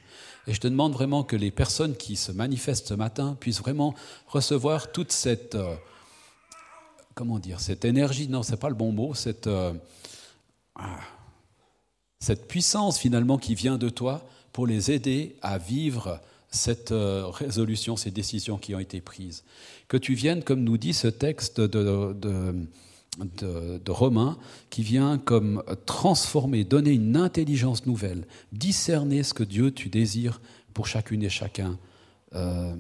Et 0.47 0.53
je 0.53 0.61
te 0.61 0.67
demande 0.67 0.93
vraiment 0.93 1.23
que 1.23 1.37
les 1.37 1.51
personnes 1.51 1.97
qui 1.97 2.17
se 2.17 2.33
manifestent 2.33 2.89
ce 2.89 2.95
matin 2.95 3.37
puissent 3.39 3.61
vraiment 3.61 3.95
recevoir 4.27 4.91
toute 4.91 5.13
cette, 5.13 5.55
euh, 5.55 5.75
comment 7.15 7.39
dire, 7.39 7.61
cette 7.61 7.85
énergie, 7.85 8.29
non, 8.29 8.43
c'est 8.43 8.59
pas 8.59 8.69
le 8.69 8.75
bon 8.75 8.93
mot, 8.93 9.15
cette, 9.15 9.47
euh, 9.47 9.73
ah, 10.75 10.99
cette 12.23 12.47
puissance 12.47 12.99
finalement 12.99 13.37
qui 13.37 13.57
vient 13.57 13.79
de 13.79 13.89
toi 13.89 14.25
pour 14.53 14.69
les 14.69 14.93
aider 14.93 15.35
à 15.43 15.59
vivre 15.59 16.21
cette 16.53 16.93
euh, 16.93 17.27
résolution, 17.27 17.97
ces 17.97 18.13
décisions 18.13 18.59
qui 18.59 18.77
ont 18.77 18.79
été 18.79 19.01
prises. 19.01 19.43
Que 19.89 19.97
tu 19.97 20.15
viennes, 20.15 20.45
comme 20.45 20.63
nous 20.63 20.77
dit 20.79 20.93
ce 20.93 21.09
texte 21.09 21.61
de, 21.61 22.13
de 22.13 22.55
de, 23.19 23.91
Romain 23.91 24.39
qui 24.71 24.83
vient 24.83 25.19
comme 25.19 25.63
transformer, 25.85 26.65
donner 26.65 26.93
une 26.93 27.17
intelligence 27.17 27.85
nouvelle, 27.85 28.25
discerner 28.53 29.23
ce 29.23 29.35
que 29.35 29.45
Dieu 29.45 29.71
tu 29.71 29.91
désires 29.91 30.41
pour 30.73 30.87
chacune 30.87 31.23
et 31.23 31.29
chacun 31.29 31.79
euh, 32.35 32.75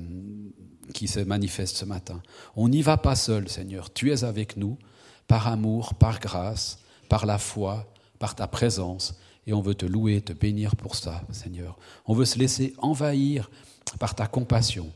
qui 0.94 1.06
se 1.06 1.20
manifeste 1.20 1.76
ce 1.76 1.84
matin. 1.84 2.22
On 2.56 2.70
n'y 2.70 2.80
va 2.80 2.96
pas 2.96 3.16
seul, 3.16 3.48
Seigneur. 3.50 3.92
Tu 3.92 4.10
es 4.10 4.24
avec 4.24 4.56
nous 4.56 4.78
par 5.26 5.48
amour, 5.48 5.94
par 5.96 6.18
grâce, 6.18 6.78
par 7.10 7.26
la 7.26 7.36
foi, 7.36 7.92
par 8.18 8.34
ta 8.34 8.46
présence. 8.46 9.14
Et 9.46 9.52
on 9.52 9.60
veut 9.60 9.74
te 9.74 9.86
louer, 9.86 10.20
te 10.20 10.32
bénir 10.32 10.76
pour 10.76 10.94
ça, 10.94 11.24
Seigneur. 11.32 11.78
On 12.06 12.14
veut 12.14 12.24
se 12.24 12.38
laisser 12.38 12.74
envahir 12.78 13.50
par 13.98 14.14
ta 14.14 14.26
compassion 14.26 14.92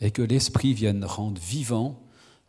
et 0.00 0.10
que 0.10 0.22
l'Esprit 0.22 0.74
vienne 0.74 1.04
rendre 1.04 1.40
vivant 1.40 2.00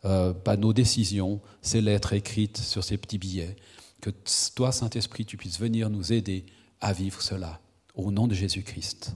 euh, 0.04 0.32
nos 0.58 0.72
décisions, 0.72 1.40
ces 1.60 1.80
lettres 1.80 2.12
écrites 2.12 2.58
sur 2.58 2.82
ces 2.82 2.96
petits 2.96 3.18
billets. 3.18 3.56
Que 4.00 4.10
toi, 4.54 4.72
Saint-Esprit, 4.72 5.24
tu 5.24 5.36
puisses 5.36 5.60
venir 5.60 5.90
nous 5.90 6.12
aider 6.12 6.44
à 6.80 6.92
vivre 6.92 7.22
cela. 7.22 7.60
Au 7.94 8.10
nom 8.10 8.26
de 8.26 8.34
Jésus-Christ. 8.34 9.14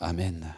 Amen. 0.00 0.54